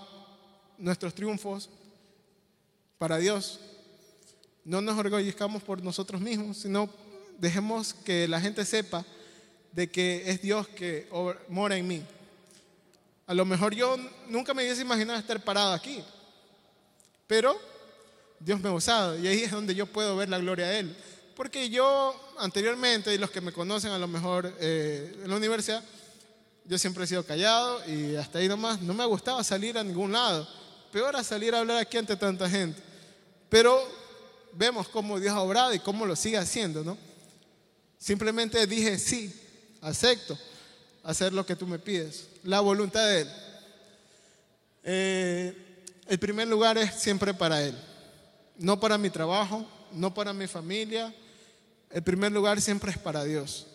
nuestros 0.77 1.13
triunfos, 1.13 1.69
para 2.97 3.17
Dios. 3.17 3.59
No 4.65 4.81
nos 4.81 4.97
orgullezcamos 4.97 5.63
por 5.63 5.81
nosotros 5.81 6.19
mismos, 6.19 6.57
sino 6.57 6.89
dejemos 7.37 7.93
que 7.93 8.27
la 8.27 8.41
gente 8.41 8.65
sepa 8.65 9.05
de 9.71 9.89
que 9.89 10.29
es 10.29 10.41
Dios 10.41 10.67
que 10.67 11.07
mora 11.47 11.77
en 11.77 11.87
mí. 11.87 12.03
A 13.27 13.33
lo 13.33 13.45
mejor 13.45 13.75
yo 13.75 13.95
nunca 14.27 14.53
me 14.53 14.63
hubiese 14.63 14.81
imaginado 14.81 15.19
estar 15.19 15.43
parado 15.43 15.73
aquí, 15.73 16.03
pero 17.27 17.57
Dios 18.39 18.59
me 18.59 18.69
ha 18.69 18.73
usado 18.73 19.17
y 19.19 19.27
ahí 19.27 19.43
es 19.43 19.51
donde 19.51 19.75
yo 19.75 19.85
puedo 19.85 20.15
ver 20.15 20.29
la 20.29 20.39
gloria 20.39 20.67
de 20.67 20.79
Él. 20.79 20.97
Porque 21.37 21.69
yo 21.69 22.19
anteriormente, 22.39 23.13
y 23.13 23.19
los 23.19 23.29
que 23.29 23.41
me 23.41 23.53
conocen 23.53 23.91
a 23.91 23.99
lo 23.99 24.07
mejor 24.07 24.51
eh, 24.59 25.19
en 25.23 25.29
la 25.29 25.35
universidad, 25.35 25.83
yo 26.65 26.79
siempre 26.79 27.03
he 27.03 27.07
sido 27.07 27.23
callado 27.23 27.79
y 27.87 28.15
hasta 28.15 28.39
ahí 28.39 28.47
nomás. 28.47 28.81
No 28.81 28.95
me 28.95 29.05
gustaba 29.05 29.43
salir 29.43 29.77
a 29.77 29.83
ningún 29.83 30.13
lado. 30.13 30.47
Peor 30.91 31.15
a 31.15 31.23
salir 31.23 31.53
a 31.53 31.59
hablar 31.59 31.77
aquí 31.77 31.95
ante 31.95 32.15
tanta 32.15 32.49
gente. 32.49 32.81
Pero 33.49 33.79
vemos 34.53 34.87
cómo 34.87 35.19
Dios 35.19 35.31
ha 35.31 35.41
obrado 35.41 35.75
y 35.75 35.79
cómo 35.79 36.07
lo 36.07 36.15
sigue 36.15 36.39
haciendo, 36.39 36.83
¿no? 36.83 36.97
Simplemente 37.99 38.65
dije, 38.65 38.97
sí, 38.97 39.31
acepto 39.81 40.35
hacer 41.03 41.33
lo 41.33 41.45
que 41.45 41.55
tú 41.55 41.67
me 41.67 41.77
pides, 41.77 42.29
la 42.43 42.61
voluntad 42.61 43.05
de 43.05 43.21
Él. 43.21 43.29
Eh, 44.83 45.85
el 46.07 46.17
primer 46.17 46.47
lugar 46.47 46.79
es 46.79 46.95
siempre 46.95 47.35
para 47.35 47.61
Él, 47.61 47.77
no 48.57 48.79
para 48.79 48.97
mi 48.97 49.11
trabajo, 49.11 49.63
no 49.91 50.11
para 50.15 50.33
mi 50.33 50.47
familia. 50.47 51.13
El 51.89 52.03
primer 52.03 52.31
lugar 52.31 52.59
siempre 52.61 52.91
es 52.91 52.97
para 52.97 53.23
Dios. 53.23 53.67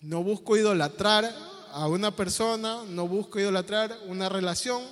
No 0.00 0.22
busco 0.22 0.56
idolatrar 0.56 1.34
a 1.72 1.88
una 1.88 2.14
persona, 2.14 2.84
no 2.86 3.08
busco 3.08 3.40
idolatrar 3.40 3.98
una 4.06 4.28
relación, 4.28 4.82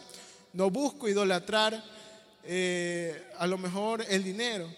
no 0.52 0.70
busco 0.70 1.08
idolatrar 1.08 1.82
eh, 2.42 3.30
a 3.38 3.46
lo 3.46 3.58
mejor 3.58 4.04
el 4.08 4.24
dinero 4.24 4.68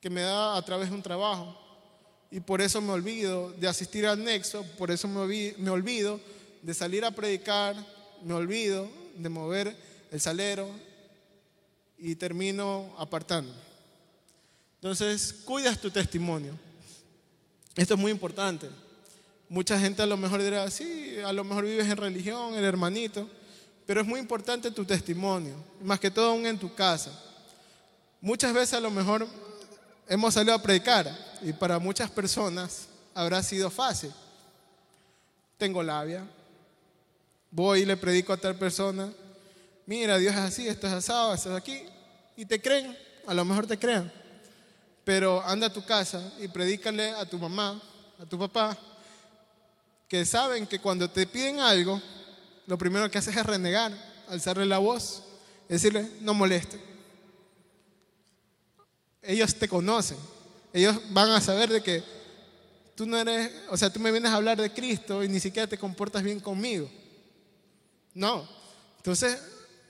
que 0.00 0.10
me 0.10 0.22
da 0.22 0.56
a 0.56 0.64
través 0.64 0.90
de 0.90 0.94
un 0.94 1.02
trabajo. 1.02 1.58
Y 2.30 2.40
por 2.40 2.60
eso 2.60 2.80
me 2.80 2.92
olvido 2.92 3.50
de 3.52 3.68
asistir 3.68 4.06
al 4.06 4.22
nexo, 4.22 4.64
por 4.78 4.90
eso 4.90 5.08
me, 5.08 5.54
me 5.58 5.70
olvido 5.70 6.20
de 6.62 6.74
salir 6.74 7.04
a 7.04 7.10
predicar, 7.10 7.76
me 8.22 8.34
olvido 8.34 8.88
de 9.16 9.28
mover 9.28 9.76
el 10.10 10.20
salero 10.20 10.68
y 11.98 12.14
termino 12.14 12.94
apartando. 12.98 13.52
Entonces, 14.82 15.32
cuidas 15.44 15.78
tu 15.78 15.92
testimonio. 15.92 16.58
Esto 17.76 17.94
es 17.94 18.00
muy 18.00 18.10
importante. 18.10 18.68
Mucha 19.48 19.78
gente 19.78 20.02
a 20.02 20.06
lo 20.06 20.16
mejor 20.16 20.42
dirá, 20.42 20.68
sí, 20.72 21.18
a 21.24 21.32
lo 21.32 21.44
mejor 21.44 21.64
vives 21.64 21.86
en 21.86 21.96
religión, 21.96 22.56
el 22.56 22.64
hermanito, 22.64 23.30
pero 23.86 24.00
es 24.00 24.06
muy 24.08 24.18
importante 24.18 24.72
tu 24.72 24.84
testimonio, 24.84 25.54
más 25.80 26.00
que 26.00 26.10
todo 26.10 26.30
aún 26.30 26.46
en 26.46 26.58
tu 26.58 26.74
casa. 26.74 27.16
Muchas 28.20 28.52
veces 28.52 28.74
a 28.74 28.80
lo 28.80 28.90
mejor 28.90 29.28
hemos 30.08 30.34
salido 30.34 30.52
a 30.52 30.60
predicar 30.60 31.16
y 31.42 31.52
para 31.52 31.78
muchas 31.78 32.10
personas 32.10 32.88
habrá 33.14 33.40
sido 33.40 33.70
fácil. 33.70 34.10
Tengo 35.58 35.80
labia, 35.80 36.26
voy 37.52 37.82
y 37.82 37.84
le 37.84 37.96
predico 37.96 38.32
a 38.32 38.36
tal 38.36 38.58
persona, 38.58 39.12
mira, 39.86 40.18
Dios 40.18 40.34
es 40.34 40.40
así, 40.40 40.66
esto 40.66 40.88
es 40.88 40.92
asado, 40.92 41.34
esto 41.34 41.52
es 41.52 41.56
aquí, 41.56 41.84
y 42.36 42.46
te 42.46 42.60
creen, 42.60 42.98
a 43.28 43.32
lo 43.32 43.44
mejor 43.44 43.68
te 43.68 43.78
crean. 43.78 44.12
Pero 45.04 45.42
anda 45.44 45.66
a 45.66 45.72
tu 45.72 45.84
casa 45.84 46.32
y 46.40 46.48
predícale 46.48 47.10
a 47.10 47.24
tu 47.24 47.38
mamá, 47.38 47.80
a 48.20 48.26
tu 48.26 48.38
papá, 48.38 48.76
que 50.08 50.24
saben 50.24 50.66
que 50.66 50.78
cuando 50.78 51.08
te 51.10 51.26
piden 51.26 51.60
algo, 51.60 52.00
lo 52.66 52.78
primero 52.78 53.10
que 53.10 53.18
haces 53.18 53.36
es 53.36 53.46
renegar, 53.46 53.92
alzarle 54.28 54.66
la 54.66 54.78
voz, 54.78 55.22
decirle, 55.68 56.08
no 56.20 56.34
moleste. 56.34 56.78
Ellos 59.22 59.54
te 59.54 59.68
conocen, 59.68 60.18
ellos 60.72 60.96
van 61.10 61.30
a 61.30 61.40
saber 61.40 61.70
de 61.70 61.82
que 61.82 62.02
tú 62.94 63.06
no 63.06 63.18
eres, 63.18 63.50
o 63.70 63.76
sea, 63.76 63.92
tú 63.92 64.00
me 64.00 64.12
vienes 64.12 64.30
a 64.30 64.36
hablar 64.36 64.60
de 64.60 64.72
Cristo 64.72 65.24
y 65.24 65.28
ni 65.28 65.40
siquiera 65.40 65.66
te 65.66 65.78
comportas 65.78 66.22
bien 66.22 66.40
conmigo. 66.40 66.90
No. 68.14 68.46
Entonces, 68.98 69.38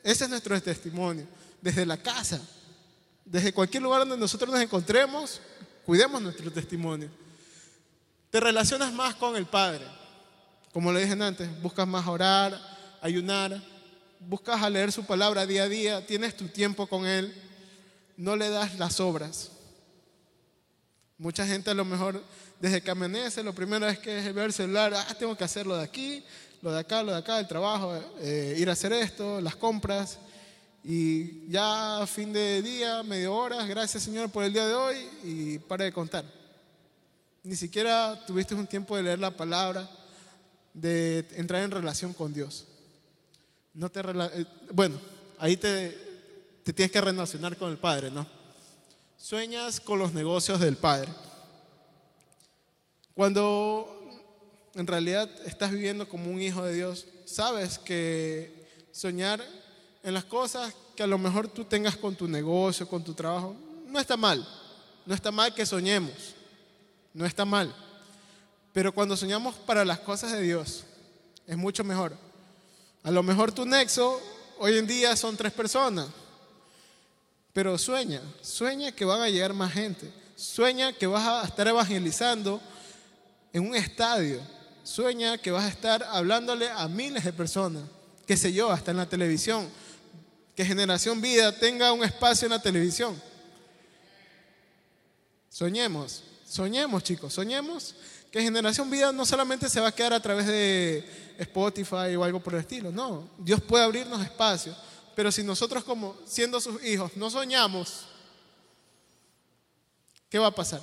ese 0.02 0.24
es 0.24 0.30
nuestro 0.30 0.60
testimonio. 0.62 1.26
Desde 1.60 1.86
la 1.86 1.96
casa, 1.96 2.40
desde 3.32 3.54
cualquier 3.54 3.82
lugar 3.82 4.00
donde 4.00 4.18
nosotros 4.18 4.50
nos 4.50 4.60
encontremos, 4.60 5.40
cuidemos 5.86 6.20
nuestro 6.20 6.52
testimonio. 6.52 7.08
Te 8.30 8.38
relacionas 8.38 8.92
más 8.92 9.14
con 9.14 9.36
el 9.36 9.46
Padre. 9.46 9.86
Como 10.70 10.92
le 10.92 11.00
dije 11.00 11.14
antes, 11.14 11.62
buscas 11.62 11.88
más 11.88 12.06
orar, 12.06 12.60
ayunar, 13.00 13.58
buscas 14.20 14.70
leer 14.70 14.92
su 14.92 15.06
palabra 15.06 15.46
día 15.46 15.62
a 15.62 15.68
día, 15.68 16.06
tienes 16.06 16.36
tu 16.36 16.48
tiempo 16.48 16.86
con 16.86 17.06
Él, 17.06 17.34
no 18.18 18.36
le 18.36 18.50
das 18.50 18.78
las 18.78 19.00
obras. 19.00 19.50
Mucha 21.16 21.46
gente 21.46 21.70
a 21.70 21.74
lo 21.74 21.86
mejor 21.86 22.22
desde 22.60 22.82
que 22.82 22.90
amanece, 22.90 23.42
lo 23.42 23.54
primero 23.54 23.88
es 23.88 23.98
que 23.98 24.18
es 24.18 24.34
ver 24.34 24.44
el 24.44 24.52
celular, 24.52 24.92
ah, 24.92 25.14
tengo 25.18 25.38
que 25.38 25.44
hacer 25.44 25.66
lo 25.66 25.78
de 25.78 25.84
aquí, 25.84 26.22
lo 26.60 26.70
de 26.70 26.80
acá, 26.80 27.02
lo 27.02 27.12
de 27.12 27.18
acá, 27.18 27.40
el 27.40 27.48
trabajo, 27.48 27.98
eh, 28.20 28.56
ir 28.58 28.68
a 28.68 28.72
hacer 28.72 28.92
esto, 28.92 29.40
las 29.40 29.56
compras. 29.56 30.18
Y 30.84 31.48
ya 31.48 32.04
fin 32.08 32.32
de 32.32 32.60
día, 32.60 33.04
medio 33.04 33.34
hora, 33.34 33.64
gracias 33.66 34.02
Señor 34.02 34.30
por 34.30 34.42
el 34.42 34.52
día 34.52 34.66
de 34.66 34.74
hoy 34.74 34.96
y 35.22 35.58
para 35.58 35.84
de 35.84 35.92
contar. 35.92 36.24
Ni 37.44 37.54
siquiera 37.54 38.24
tuviste 38.26 38.54
un 38.54 38.66
tiempo 38.66 38.96
de 38.96 39.04
leer 39.04 39.20
la 39.20 39.30
palabra, 39.30 39.88
de 40.74 41.24
entrar 41.36 41.62
en 41.62 41.70
relación 41.70 42.12
con 42.12 42.34
Dios. 42.34 42.66
No 43.74 43.90
te 43.90 44.00
eh, 44.00 44.46
bueno, 44.72 44.98
ahí 45.38 45.56
te, 45.56 45.96
te 46.64 46.72
tienes 46.72 46.90
que 46.90 47.00
relacionar 47.00 47.56
con 47.56 47.70
el 47.70 47.78
Padre, 47.78 48.10
¿no? 48.10 48.26
Sueñas 49.16 49.78
con 49.78 50.00
los 50.00 50.12
negocios 50.12 50.58
del 50.58 50.76
Padre. 50.76 51.12
Cuando 53.14 53.88
en 54.74 54.86
realidad 54.86 55.30
estás 55.46 55.70
viviendo 55.70 56.08
como 56.08 56.28
un 56.28 56.40
hijo 56.40 56.64
de 56.64 56.74
Dios, 56.74 57.06
sabes 57.24 57.78
que 57.78 58.66
soñar 58.90 59.40
en 60.02 60.14
las 60.14 60.24
cosas 60.24 60.74
que 60.96 61.02
a 61.02 61.06
lo 61.06 61.18
mejor 61.18 61.48
tú 61.48 61.64
tengas 61.64 61.96
con 61.96 62.14
tu 62.14 62.26
negocio, 62.26 62.88
con 62.88 63.02
tu 63.04 63.14
trabajo, 63.14 63.54
no 63.86 63.98
está 64.00 64.16
mal. 64.16 64.46
No 65.04 65.14
está 65.14 65.30
mal 65.30 65.54
que 65.54 65.66
soñemos. 65.66 66.12
No 67.12 67.26
está 67.26 67.44
mal. 67.44 67.74
Pero 68.72 68.92
cuando 68.92 69.16
soñamos 69.16 69.54
para 69.54 69.84
las 69.84 70.00
cosas 70.00 70.32
de 70.32 70.42
Dios, 70.42 70.84
es 71.46 71.56
mucho 71.56 71.84
mejor. 71.84 72.16
A 73.02 73.10
lo 73.10 73.22
mejor 73.22 73.52
tu 73.52 73.66
nexo 73.66 74.20
hoy 74.58 74.78
en 74.78 74.86
día 74.86 75.14
son 75.16 75.36
tres 75.36 75.52
personas. 75.52 76.06
Pero 77.52 77.76
sueña, 77.76 78.22
sueña 78.40 78.92
que 78.92 79.04
van 79.04 79.20
a 79.20 79.28
llegar 79.28 79.52
más 79.52 79.72
gente. 79.72 80.10
Sueña 80.36 80.92
que 80.92 81.06
vas 81.06 81.26
a 81.26 81.46
estar 81.46 81.68
evangelizando 81.68 82.60
en 83.52 83.68
un 83.68 83.74
estadio. 83.76 84.40
Sueña 84.84 85.36
que 85.38 85.50
vas 85.50 85.64
a 85.64 85.68
estar 85.68 86.02
hablándole 86.04 86.68
a 86.70 86.88
miles 86.88 87.24
de 87.24 87.32
personas, 87.32 87.84
qué 88.26 88.36
sé 88.36 88.52
yo, 88.52 88.72
hasta 88.72 88.90
en 88.90 88.96
la 88.96 89.08
televisión. 89.08 89.68
Que 90.54 90.64
Generación 90.64 91.20
Vida 91.20 91.58
tenga 91.58 91.92
un 91.92 92.04
espacio 92.04 92.46
en 92.46 92.52
la 92.52 92.62
televisión. 92.62 93.20
Soñemos, 95.48 96.22
soñemos 96.46 97.02
chicos, 97.02 97.32
soñemos 97.34 97.94
que 98.32 98.40
Generación 98.40 98.90
Vida 98.90 99.12
no 99.12 99.26
solamente 99.26 99.68
se 99.68 99.78
va 99.78 99.88
a 99.88 99.94
quedar 99.94 100.14
a 100.14 100.20
través 100.20 100.46
de 100.46 101.34
Spotify 101.38 102.16
o 102.16 102.24
algo 102.24 102.40
por 102.40 102.54
el 102.54 102.60
estilo, 102.60 102.90
no, 102.90 103.28
Dios 103.36 103.60
puede 103.60 103.84
abrirnos 103.84 104.22
espacio, 104.22 104.74
pero 105.14 105.30
si 105.30 105.42
nosotros 105.42 105.84
como 105.84 106.16
siendo 106.24 106.58
sus 106.58 106.82
hijos 106.82 107.14
no 107.14 107.28
soñamos, 107.28 108.06
¿qué 110.30 110.38
va 110.38 110.46
a 110.46 110.54
pasar? 110.54 110.80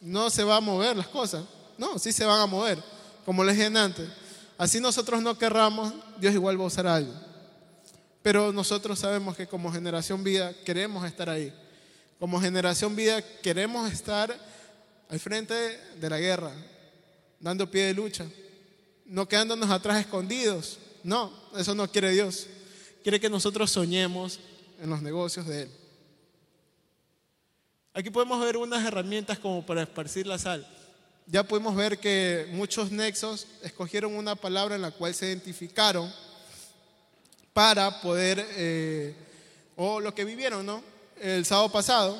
No 0.00 0.28
se 0.28 0.42
va 0.42 0.56
a 0.56 0.60
mover 0.60 0.96
las 0.96 1.06
cosas, 1.06 1.44
no, 1.78 1.96
sí 2.00 2.12
se 2.12 2.24
van 2.24 2.40
a 2.40 2.46
mover, 2.46 2.82
como 3.24 3.44
les 3.44 3.56
dije 3.56 3.66
antes. 3.78 4.08
Así 4.58 4.80
nosotros 4.80 5.22
no 5.22 5.38
querramos, 5.38 5.92
Dios 6.18 6.34
igual 6.34 6.58
va 6.58 6.64
a 6.64 6.68
usar 6.68 6.88
algo. 6.88 7.12
Pero 8.24 8.54
nosotros 8.54 8.98
sabemos 9.00 9.36
que 9.36 9.46
como 9.46 9.70
generación 9.70 10.24
vida 10.24 10.54
queremos 10.64 11.06
estar 11.06 11.28
ahí. 11.28 11.52
Como 12.18 12.40
generación 12.40 12.96
vida 12.96 13.20
queremos 13.42 13.92
estar 13.92 14.34
al 15.10 15.20
frente 15.20 15.52
de 16.00 16.08
la 16.08 16.18
guerra, 16.18 16.50
dando 17.38 17.70
pie 17.70 17.84
de 17.84 17.92
lucha, 17.92 18.24
no 19.04 19.28
quedándonos 19.28 19.68
atrás 19.68 20.00
escondidos. 20.00 20.78
No, 21.02 21.30
eso 21.54 21.74
no 21.74 21.86
quiere 21.86 22.12
Dios. 22.12 22.46
Quiere 23.02 23.20
que 23.20 23.28
nosotros 23.28 23.70
soñemos 23.70 24.40
en 24.80 24.88
los 24.88 25.02
negocios 25.02 25.46
de 25.46 25.64
Él. 25.64 25.70
Aquí 27.92 28.08
podemos 28.08 28.40
ver 28.40 28.56
unas 28.56 28.86
herramientas 28.86 29.38
como 29.38 29.66
para 29.66 29.82
esparcir 29.82 30.26
la 30.26 30.38
sal. 30.38 30.66
Ya 31.26 31.42
podemos 31.42 31.76
ver 31.76 31.98
que 31.98 32.48
muchos 32.52 32.90
nexos 32.90 33.46
escogieron 33.62 34.14
una 34.14 34.34
palabra 34.34 34.76
en 34.76 34.80
la 34.80 34.92
cual 34.92 35.12
se 35.12 35.26
identificaron 35.26 36.10
para 37.54 38.02
poder, 38.02 38.44
eh, 38.56 39.14
o 39.76 40.00
lo 40.00 40.14
que 40.14 40.24
vivieron, 40.24 40.66
¿no? 40.66 40.82
El 41.20 41.46
sábado 41.46 41.70
pasado, 41.70 42.18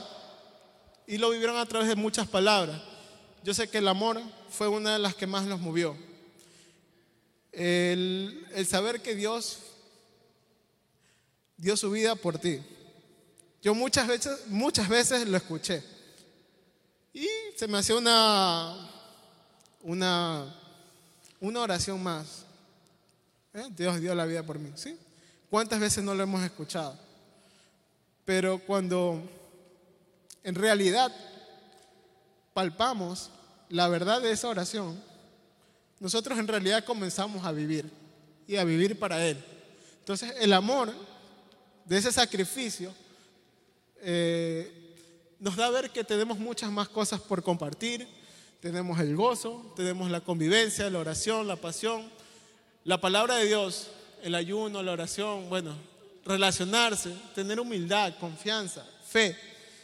y 1.07 1.19
lo 1.19 1.29
vivieron 1.31 1.59
a 1.59 1.67
través 1.67 1.89
de 1.89 1.97
muchas 1.97 2.27
palabras. 2.29 2.81
Yo 3.43 3.53
sé 3.53 3.69
que 3.69 3.79
el 3.79 3.89
amor 3.89 4.23
fue 4.49 4.69
una 4.69 4.95
de 4.95 5.01
las 5.01 5.15
que 5.15 5.27
más 5.27 5.45
los 5.45 5.61
movió. 5.61 5.97
El, 7.53 8.47
saber 8.67 9.03
que 9.03 9.15
Dios 9.15 9.59
dio 11.57 11.77
su 11.77 11.91
vida 11.91 12.15
por 12.15 12.39
ti. 12.39 12.61
Yo 13.61 13.75
muchas 13.75 14.07
veces, 14.07 14.47
muchas 14.47 14.89
veces 14.89 15.29
lo 15.29 15.37
escuché. 15.37 15.83
Y 17.13 17.29
se 17.57 17.67
me 17.67 17.79
hacía 17.79 17.97
una, 17.97 18.91
una, 19.83 20.55
una 21.41 21.61
oración 21.61 22.03
más. 22.03 22.45
¿Eh? 23.53 23.67
Dios 23.77 24.01
dio 24.01 24.15
la 24.15 24.27
vida 24.27 24.43
por 24.43 24.59
mí. 24.59 24.73
¿sí? 24.75 24.97
¿Cuántas 25.55 25.79
veces 25.79 26.03
no 26.03 26.17
lo 26.17 26.25
hemos 26.25 26.43
escuchado? 26.43 26.99
Pero 28.25 28.59
cuando 28.59 29.23
en 30.43 30.57
realidad 30.57 31.15
palpamos 32.53 33.31
la 33.69 33.87
verdad 33.87 34.21
de 34.21 34.33
esa 34.33 34.49
oración, 34.49 35.01
nosotros 36.01 36.41
en 36.41 36.49
realidad 36.49 36.85
comenzamos 36.85 37.47
a 37.47 37.53
vivir 37.53 37.89
y 38.49 38.57
a 38.57 38.65
vivir 38.65 38.99
para 38.99 39.25
Él. 39.25 39.41
Entonces 40.01 40.35
el 40.41 40.53
amor 40.55 40.93
de 41.85 41.99
ese 41.99 42.11
sacrificio 42.11 42.93
eh, 44.03 44.97
nos 45.39 45.55
da 45.55 45.67
a 45.67 45.71
ver 45.71 45.91
que 45.91 46.03
tenemos 46.03 46.37
muchas 46.37 46.73
más 46.73 46.89
cosas 46.89 47.21
por 47.21 47.45
compartir. 47.45 48.09
Tenemos 48.59 48.99
el 48.99 49.15
gozo, 49.15 49.73
tenemos 49.77 50.11
la 50.11 50.21
convivencia, 50.21 50.91
la 50.91 50.99
oración, 50.99 51.47
la 51.47 51.55
pasión, 51.55 52.11
la 52.83 53.01
palabra 53.01 53.37
de 53.37 53.47
Dios, 53.47 53.93
el 54.25 54.35
ayuno, 54.35 54.83
la 54.83 54.93
oración, 54.93 55.51
bueno, 55.51 55.77
relacionarse, 56.25 57.15
tener 57.35 57.61
humildad, 57.61 58.15
confianza, 58.19 58.83
fe. 59.07 59.37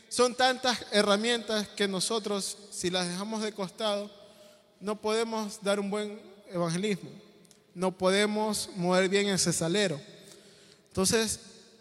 Son 0.08 0.34
tantas 0.34 0.86
herramientas 0.92 1.68
que 1.68 1.86
nosotros, 1.86 2.56
si 2.70 2.88
las 2.88 3.06
dejamos 3.06 3.42
de 3.42 3.52
costado, 3.52 4.10
no 4.80 4.96
podemos 4.96 5.62
dar 5.62 5.78
un 5.78 5.90
buen 5.90 6.18
evangelismo, 6.50 7.10
no 7.74 7.92
podemos 7.92 8.70
mover 8.76 9.10
bien 9.10 9.28
ese 9.28 9.52
salero. 9.52 10.00
Entonces, 10.88 11.40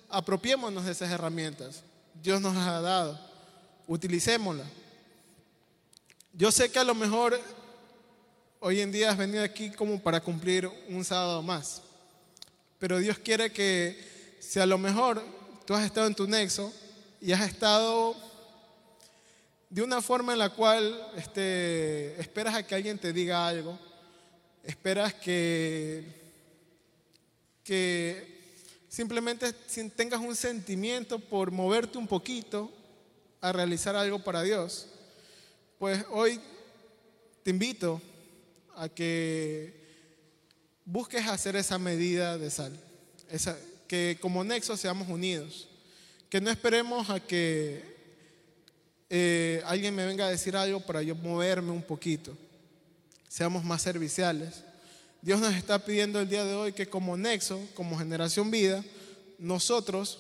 apropiémonos 0.10 0.84
de 0.84 0.92
esas 0.92 1.10
herramientas. 1.10 1.82
Dios 2.22 2.42
nos 2.42 2.56
las 2.56 2.68
ha 2.68 2.82
dado, 2.82 3.18
utilicémoslas. 3.88 4.68
Yo 6.34 6.52
sé 6.52 6.70
que 6.70 6.80
a 6.80 6.84
lo 6.84 6.94
mejor 6.94 7.40
hoy 8.60 8.82
en 8.82 8.92
día 8.92 9.12
has 9.12 9.18
venido 9.18 9.46
aquí 9.46 9.72
como 9.72 9.98
para 9.98 10.20
cumplir 10.20 10.70
un 10.90 11.06
sábado 11.06 11.42
más, 11.42 11.84
pero 12.80 12.98
Dios 12.98 13.20
quiere 13.20 13.52
que 13.52 14.38
si 14.40 14.60
a 14.60 14.66
lo 14.66 14.78
mejor 14.78 15.22
tú 15.66 15.74
has 15.74 15.86
estado 15.86 16.08
en 16.08 16.16
tu 16.16 16.28
nexo 16.28 16.74
y 17.22 17.34
has 17.34 17.48
estado 17.48 18.16
de 19.70 19.84
una 19.84 20.02
forma 20.02 20.34
en 20.34 20.40
la 20.40 20.50
cual 20.50 21.12
este, 21.16 22.20
esperas 22.20 22.56
a 22.56 22.66
que 22.66 22.74
alguien 22.74 22.98
te 22.98 23.14
diga 23.14 23.46
algo, 23.46 23.78
esperas 24.64 25.14
que, 25.14 26.06
que 27.64 28.40
simplemente 28.88 29.54
tengas 29.96 30.22
un 30.22 30.36
sentimiento 30.36 31.20
por 31.20 31.52
moverte 31.52 31.98
un 31.98 32.08
poquito 32.08 32.72
a 33.42 33.52
realizar 33.52 33.96
algo 33.96 34.24
para 34.24 34.42
Dios, 34.42 34.88
pues 35.78 36.04
hoy 36.12 36.40
te 37.44 37.52
invito 37.52 38.02
a 38.76 38.90
que 38.90 39.79
busques 40.92 41.28
hacer 41.28 41.56
esa 41.56 41.78
medida 41.78 42.38
de 42.38 42.50
sal, 42.50 42.74
que 43.88 44.18
como 44.20 44.44
nexo 44.44 44.76
seamos 44.76 45.08
unidos, 45.08 45.68
que 46.30 46.42
no 46.42 46.50
esperemos 46.50 47.12
a 47.12 47.20
que 47.20 47.84
eh, 49.08 49.62
alguien 49.66 49.94
me 49.94 50.06
venga 50.06 50.26
a 50.26 50.32
decir 50.32 50.56
algo 50.56 50.80
para 50.80 51.04
yo 51.04 51.16
moverme 51.16 51.72
un 51.72 51.84
poquito. 51.84 52.36
Seamos 53.28 53.64
más 53.64 53.84
serviciales. 53.84 54.64
Dios 55.22 55.40
nos 55.40 55.54
está 55.54 55.78
pidiendo 55.78 56.20
el 56.20 56.28
día 56.28 56.44
de 56.44 56.56
hoy 56.56 56.74
que 56.74 56.88
como 56.88 57.16
nexo, 57.18 57.60
como 57.76 57.98
generación 57.98 58.50
vida, 58.50 58.84
nosotros 59.38 60.20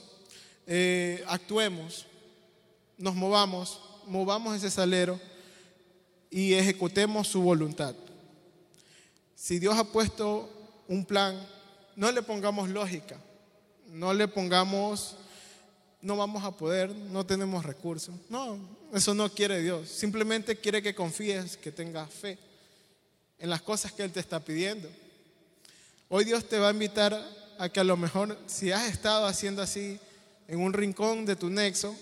eh, 0.67 1.23
actuemos, 1.27 2.05
nos 2.97 3.15
movamos, 3.15 3.81
movamos 4.05 4.55
ese 4.55 4.69
salero 4.69 5.19
y 6.29 6.53
ejecutemos 6.53 7.27
su 7.27 7.41
voluntad. 7.41 7.95
Si 9.35 9.57
Dios 9.57 9.75
ha 9.77 9.83
puesto 9.83 10.58
un 10.89 11.05
plan, 11.05 11.39
no 11.95 12.11
le 12.11 12.23
pongamos 12.23 12.67
lógica, 12.67 13.15
no 13.91 14.11
le 14.11 14.27
pongamos, 14.27 15.15
no 16.01 16.17
vamos 16.17 16.43
a 16.43 16.51
poder, 16.51 16.89
no 16.89 17.25
tenemos 17.25 17.63
recursos. 17.63 18.15
No, 18.27 18.57
eso 18.91 19.13
no 19.13 19.31
quiere 19.31 19.61
Dios. 19.61 19.87
Simplemente 19.87 20.57
quiere 20.57 20.81
que 20.81 20.95
confíes, 20.95 21.57
que 21.57 21.71
tengas 21.71 22.11
fe 22.11 22.39
en 23.37 23.51
las 23.51 23.61
cosas 23.61 23.91
que 23.91 24.03
Él 24.03 24.11
te 24.11 24.19
está 24.19 24.39
pidiendo. 24.39 24.89
Hoy 26.09 26.25
Dios 26.25 26.49
te 26.49 26.57
va 26.57 26.69
a 26.69 26.73
invitar 26.73 27.13
a 27.59 27.69
que 27.69 27.79
a 27.79 27.83
lo 27.83 27.95
mejor 27.95 28.35
si 28.47 28.71
has 28.71 28.89
estado 28.89 29.27
haciendo 29.27 29.61
así 29.61 29.99
en 30.47 30.59
un 30.59 30.73
rincón 30.73 31.23
de 31.23 31.35
tu 31.35 31.51
nexo, 31.51 31.95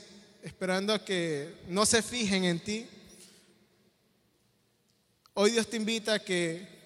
esperando 0.44 0.94
a 0.94 1.04
que 1.04 1.54
no 1.68 1.86
se 1.86 2.02
fijen 2.02 2.46
en 2.46 2.62
ti, 2.62 2.88
hoy 5.34 5.52
Dios 5.52 5.68
te 5.68 5.76
invita 5.76 6.14
a 6.14 6.20
que 6.20 6.77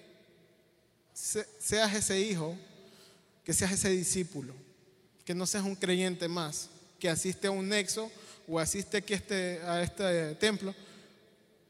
seas 1.22 1.94
ese 1.94 2.20
hijo, 2.20 2.56
que 3.44 3.52
seas 3.52 3.70
ese 3.72 3.90
discípulo, 3.90 4.54
que 5.24 5.34
no 5.34 5.46
seas 5.46 5.64
un 5.64 5.76
creyente 5.76 6.26
más, 6.26 6.68
que 6.98 7.08
asiste 7.08 7.46
a 7.46 7.52
un 7.52 7.68
nexo 7.68 8.10
o 8.48 8.58
asiste 8.58 9.04
este, 9.08 9.60
a 9.64 9.82
este 9.82 10.34
templo 10.34 10.74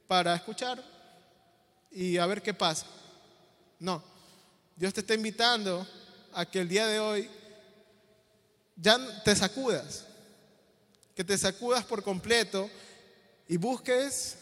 para 0.06 0.34
escuchar 0.34 0.82
y 1.90 2.16
a 2.16 2.24
ver 2.24 2.40
qué 2.40 2.54
pasa. 2.54 2.86
No, 3.78 4.02
Dios 4.74 4.94
te 4.94 5.00
está 5.00 5.14
invitando 5.14 5.86
a 6.32 6.46
que 6.46 6.60
el 6.60 6.68
día 6.68 6.86
de 6.86 6.98
hoy 6.98 7.28
ya 8.76 9.22
te 9.22 9.36
sacudas, 9.36 10.06
que 11.14 11.24
te 11.24 11.36
sacudas 11.36 11.84
por 11.84 12.02
completo 12.02 12.70
y 13.48 13.58
busques 13.58 14.38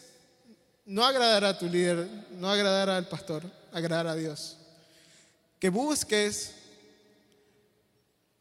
no 0.85 1.03
agradar 1.03 1.43
a 1.43 1.57
tu 1.57 1.67
líder, 1.67 2.07
no 2.31 2.49
agradar 2.49 2.89
al 2.89 3.09
pastor, 3.09 3.43
agradar 3.73 4.07
a 4.07 4.15
Dios. 4.15 4.57
Que 5.61 5.69
busques 5.69 6.51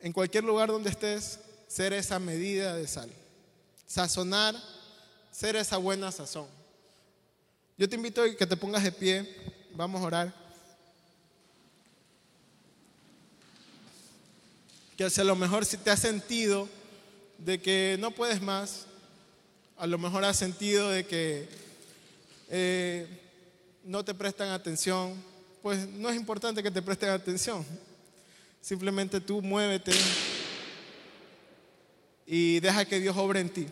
en 0.00 0.12
cualquier 0.12 0.42
lugar 0.42 0.70
donde 0.70 0.90
estés 0.90 1.38
ser 1.68 1.92
esa 1.92 2.18
medida 2.18 2.74
de 2.74 2.88
sal 2.88 3.10
sazonar, 3.90 4.54
ser 5.32 5.56
esa 5.56 5.76
buena 5.76 6.12
sazón. 6.12 6.46
Yo 7.76 7.88
te 7.88 7.96
invito 7.96 8.22
a 8.22 8.36
que 8.36 8.46
te 8.46 8.56
pongas 8.56 8.84
de 8.84 8.92
pie, 8.92 9.28
vamos 9.74 10.00
a 10.00 10.04
orar. 10.04 10.34
Que 14.96 15.10
si 15.10 15.20
a 15.20 15.24
lo 15.24 15.34
mejor 15.34 15.64
si 15.64 15.76
te 15.76 15.90
has 15.90 15.98
sentido 15.98 16.68
de 17.38 17.60
que 17.60 17.96
no 17.98 18.12
puedes 18.12 18.40
más, 18.40 18.86
a 19.76 19.88
lo 19.88 19.98
mejor 19.98 20.24
has 20.24 20.36
sentido 20.36 20.88
de 20.88 21.04
que 21.04 21.48
eh, 22.48 23.08
no 23.82 24.04
te 24.04 24.14
prestan 24.14 24.50
atención, 24.50 25.20
pues 25.62 25.88
no 25.88 26.08
es 26.10 26.16
importante 26.16 26.62
que 26.62 26.70
te 26.70 26.82
presten 26.82 27.10
atención. 27.10 27.64
Simplemente 28.60 29.20
tú 29.20 29.40
muévete 29.42 29.92
y 32.26 32.60
deja 32.60 32.84
que 32.84 33.00
Dios 33.00 33.16
obre 33.16 33.40
en 33.40 33.48
ti. 33.48 33.66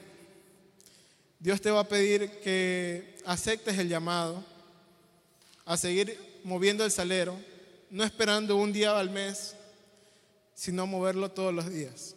Dios 1.39 1.61
te 1.61 1.71
va 1.71 1.81
a 1.81 1.89
pedir 1.89 2.41
que 2.41 3.17
aceptes 3.25 3.79
el 3.79 3.89
llamado 3.89 4.45
a 5.65 5.77
seguir 5.77 6.19
moviendo 6.43 6.85
el 6.85 6.91
salero, 6.91 7.39
no 7.91 8.03
esperando 8.03 8.57
un 8.57 8.73
día 8.73 8.99
al 8.99 9.11
mes, 9.11 9.55
sino 10.55 10.87
moverlo 10.87 11.31
todos 11.31 11.55
los 11.55 11.71
días. 11.71 12.17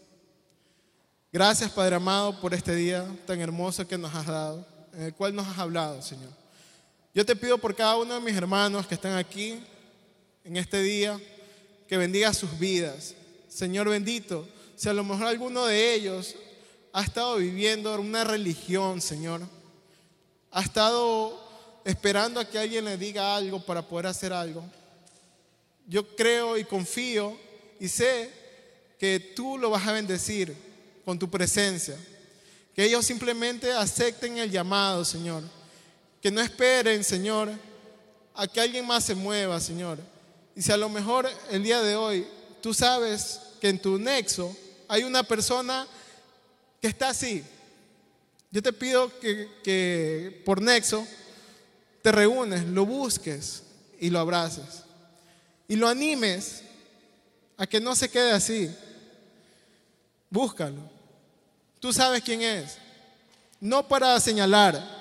Gracias, 1.31 1.69
Padre 1.71 1.95
amado, 1.95 2.41
por 2.41 2.53
este 2.53 2.75
día 2.75 3.05
tan 3.27 3.39
hermoso 3.39 3.87
que 3.87 3.97
nos 3.97 4.13
has 4.15 4.25
dado, 4.25 4.65
en 4.93 5.03
el 5.03 5.13
cual 5.13 5.35
nos 5.35 5.47
has 5.47 5.59
hablado, 5.59 6.01
Señor. 6.01 6.40
Yo 7.13 7.25
te 7.25 7.35
pido 7.35 7.57
por 7.57 7.75
cada 7.75 7.97
uno 7.97 8.15
de 8.15 8.21
mis 8.21 8.35
hermanos 8.35 8.87
que 8.87 8.95
están 8.95 9.17
aquí 9.17 9.61
en 10.45 10.55
este 10.55 10.81
día, 10.81 11.19
que 11.87 11.97
bendiga 11.97 12.33
sus 12.33 12.57
vidas. 12.57 13.15
Señor 13.49 13.89
bendito, 13.89 14.47
si 14.77 14.87
a 14.87 14.93
lo 14.93 15.03
mejor 15.03 15.27
alguno 15.27 15.65
de 15.65 15.93
ellos 15.93 16.35
ha 16.93 17.03
estado 17.03 17.35
viviendo 17.35 17.93
una 17.99 18.23
religión, 18.23 19.01
Señor. 19.01 19.41
Ha 20.51 20.61
estado 20.61 21.37
esperando 21.83 22.39
a 22.39 22.45
que 22.45 22.57
alguien 22.57 22.85
le 22.85 22.97
diga 22.97 23.35
algo 23.35 23.59
para 23.59 23.81
poder 23.85 24.07
hacer 24.07 24.31
algo. 24.31 24.63
Yo 25.87 26.15
creo 26.15 26.57
y 26.57 26.63
confío 26.63 27.37
y 27.77 27.89
sé 27.89 28.29
que 28.97 29.19
tú 29.35 29.57
lo 29.57 29.69
vas 29.69 29.85
a 29.85 29.91
bendecir 29.91 30.55
con 31.03 31.19
tu 31.19 31.29
presencia. 31.29 31.97
Que 32.73 32.85
ellos 32.85 33.05
simplemente 33.05 33.71
acepten 33.73 34.37
el 34.37 34.49
llamado, 34.49 35.03
Señor. 35.03 35.43
Que 36.21 36.31
no 36.31 36.41
esperen, 36.41 37.03
Señor, 37.03 37.49
a 38.33 38.47
que 38.47 38.61
alguien 38.61 38.85
más 38.85 39.05
se 39.05 39.15
mueva, 39.15 39.59
Señor. 39.59 39.99
Y 40.55 40.61
si 40.61 40.71
a 40.71 40.77
lo 40.77 40.89
mejor 40.89 41.29
el 41.49 41.63
día 41.63 41.81
de 41.81 41.95
hoy 41.95 42.27
tú 42.61 42.73
sabes 42.73 43.41
que 43.59 43.69
en 43.69 43.79
tu 43.79 43.97
nexo 43.97 44.55
hay 44.87 45.03
una 45.03 45.23
persona 45.23 45.87
que 46.81 46.87
está 46.87 47.09
así. 47.09 47.43
Yo 48.51 48.61
te 48.61 48.73
pido 48.73 49.11
que, 49.19 50.41
por 50.45 50.61
nexo 50.61 51.07
te 52.01 52.11
reúnes, 52.11 52.65
lo 52.65 52.85
busques 52.85 53.63
y 53.99 54.09
lo 54.09 54.19
abraces. 54.19 54.83
Y 55.67 55.75
lo 55.75 55.87
animes 55.87 56.63
a 57.57 57.65
que 57.65 57.79
no 57.79 57.95
se 57.95 58.09
quede 58.09 58.31
así. 58.31 58.69
Búscalo. 60.29 60.81
Tú 61.79 61.93
sabes 61.93 62.21
quién 62.23 62.41
es. 62.41 62.77
No 63.59 63.87
para 63.87 64.19
señalar. 64.19 65.00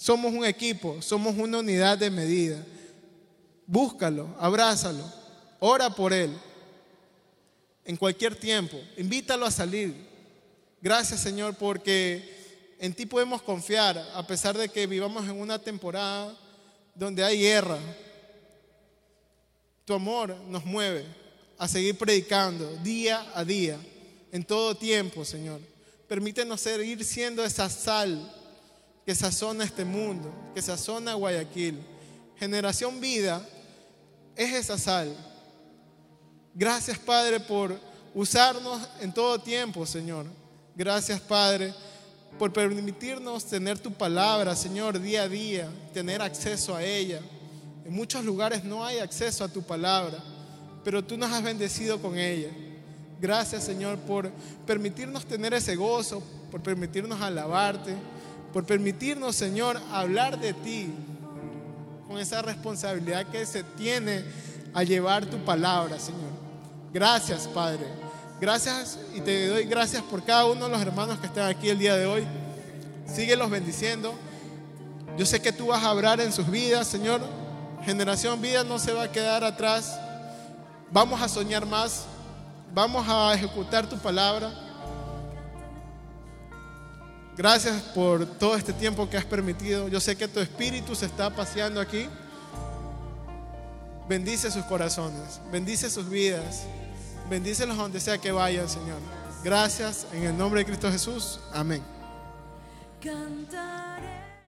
Somos 0.00 0.32
un 0.32 0.46
equipo, 0.46 1.02
somos 1.02 1.36
una 1.36 1.58
unidad 1.58 1.98
de 1.98 2.08
medida. 2.08 2.64
Búscalo, 3.66 4.34
abrázalo, 4.38 5.04
ora 5.58 5.90
por 5.90 6.14
él. 6.14 6.34
En 7.84 7.98
cualquier 7.98 8.34
tiempo, 8.34 8.80
invítalo 8.96 9.44
a 9.44 9.50
salir. 9.50 9.94
Gracias 10.80 11.20
Señor 11.20 11.54
porque 11.54 12.74
en 12.78 12.94
ti 12.94 13.04
podemos 13.04 13.42
confiar 13.42 13.98
a 14.14 14.26
pesar 14.26 14.56
de 14.56 14.70
que 14.70 14.86
vivamos 14.86 15.24
en 15.24 15.38
una 15.38 15.58
temporada 15.58 16.34
donde 16.94 17.22
hay 17.22 17.38
guerra, 17.38 17.78
tu 19.84 19.92
amor 19.92 20.34
nos 20.48 20.64
mueve 20.64 21.04
a 21.58 21.68
seguir 21.68 21.98
predicando 21.98 22.74
día 22.76 23.30
a 23.34 23.44
día, 23.44 23.78
en 24.32 24.44
todo 24.44 24.74
tiempo, 24.74 25.26
Señor. 25.26 25.60
Permítenos 26.08 26.62
seguir 26.62 27.04
siendo 27.04 27.44
esa 27.44 27.68
sal 27.68 28.39
que 29.10 29.14
sazona 29.16 29.64
este 29.64 29.84
mundo, 29.84 30.32
que 30.54 30.62
sazona 30.62 31.14
Guayaquil. 31.14 31.80
Generación 32.38 33.00
Vida 33.00 33.44
es 34.36 34.54
esa 34.54 34.78
sal. 34.78 35.12
Gracias, 36.54 36.96
Padre, 36.96 37.40
por 37.40 37.76
usarnos 38.14 38.80
en 39.00 39.12
todo 39.12 39.40
tiempo, 39.40 39.84
Señor. 39.84 40.26
Gracias, 40.76 41.18
Padre, 41.18 41.74
por 42.38 42.52
permitirnos 42.52 43.46
tener 43.46 43.80
tu 43.80 43.92
palabra, 43.92 44.54
Señor, 44.54 45.00
día 45.00 45.22
a 45.22 45.28
día, 45.28 45.68
tener 45.92 46.22
acceso 46.22 46.76
a 46.76 46.84
ella. 46.84 47.20
En 47.84 47.92
muchos 47.92 48.24
lugares 48.24 48.62
no 48.62 48.84
hay 48.86 49.00
acceso 49.00 49.42
a 49.42 49.48
tu 49.48 49.60
palabra, 49.60 50.22
pero 50.84 51.02
tú 51.02 51.16
nos 51.16 51.32
has 51.32 51.42
bendecido 51.42 52.00
con 52.00 52.16
ella. 52.16 52.50
Gracias, 53.20 53.64
Señor, 53.64 53.98
por 53.98 54.30
permitirnos 54.64 55.26
tener 55.26 55.52
ese 55.52 55.74
gozo, 55.74 56.22
por 56.48 56.62
permitirnos 56.62 57.20
alabarte, 57.20 57.96
por 58.52 58.64
permitirnos, 58.64 59.36
Señor, 59.36 59.80
hablar 59.92 60.38
de 60.38 60.52
ti 60.52 60.92
con 62.08 62.18
esa 62.18 62.42
responsabilidad 62.42 63.26
que 63.26 63.46
se 63.46 63.62
tiene 63.62 64.24
a 64.74 64.82
llevar 64.82 65.26
tu 65.26 65.38
palabra, 65.44 65.98
Señor. 65.98 66.30
Gracias, 66.92 67.46
Padre. 67.46 67.86
Gracias 68.40 68.98
y 69.14 69.20
te 69.20 69.46
doy 69.48 69.64
gracias 69.64 70.02
por 70.02 70.24
cada 70.24 70.46
uno 70.46 70.64
de 70.64 70.70
los 70.70 70.80
hermanos 70.80 71.18
que 71.18 71.26
están 71.26 71.48
aquí 71.48 71.68
el 71.68 71.78
día 71.78 71.94
de 71.94 72.06
hoy. 72.06 72.26
Síguelos 73.06 73.50
bendiciendo. 73.50 74.14
Yo 75.16 75.26
sé 75.26 75.40
que 75.42 75.52
tú 75.52 75.66
vas 75.66 75.84
a 75.84 75.90
hablar 75.90 76.20
en 76.20 76.32
sus 76.32 76.50
vidas, 76.50 76.86
Señor. 76.86 77.20
Generación 77.84 78.40
Vida 78.40 78.64
no 78.64 78.78
se 78.78 78.92
va 78.92 79.04
a 79.04 79.12
quedar 79.12 79.44
atrás. 79.44 79.98
Vamos 80.90 81.20
a 81.20 81.28
soñar 81.28 81.66
más. 81.66 82.06
Vamos 82.74 83.06
a 83.08 83.34
ejecutar 83.34 83.88
tu 83.88 83.98
palabra. 83.98 84.50
Gracias 87.40 87.80
por 87.94 88.26
todo 88.26 88.54
este 88.54 88.70
tiempo 88.74 89.08
que 89.08 89.16
has 89.16 89.24
permitido. 89.24 89.88
Yo 89.88 89.98
sé 89.98 90.14
que 90.14 90.28
tu 90.28 90.40
espíritu 90.40 90.94
se 90.94 91.06
está 91.06 91.34
paseando 91.34 91.80
aquí. 91.80 92.06
Bendice 94.06 94.50
sus 94.50 94.62
corazones, 94.64 95.40
bendice 95.50 95.88
sus 95.88 96.06
vidas, 96.10 96.64
bendícelos 97.30 97.78
donde 97.78 97.98
sea 97.98 98.18
que 98.18 98.30
vayan, 98.30 98.68
Señor. 98.68 98.98
Gracias 99.42 100.06
en 100.12 100.24
el 100.24 100.36
nombre 100.36 100.60
de 100.60 100.66
Cristo 100.66 100.92
Jesús. 100.92 101.40
Amén. 101.54 101.82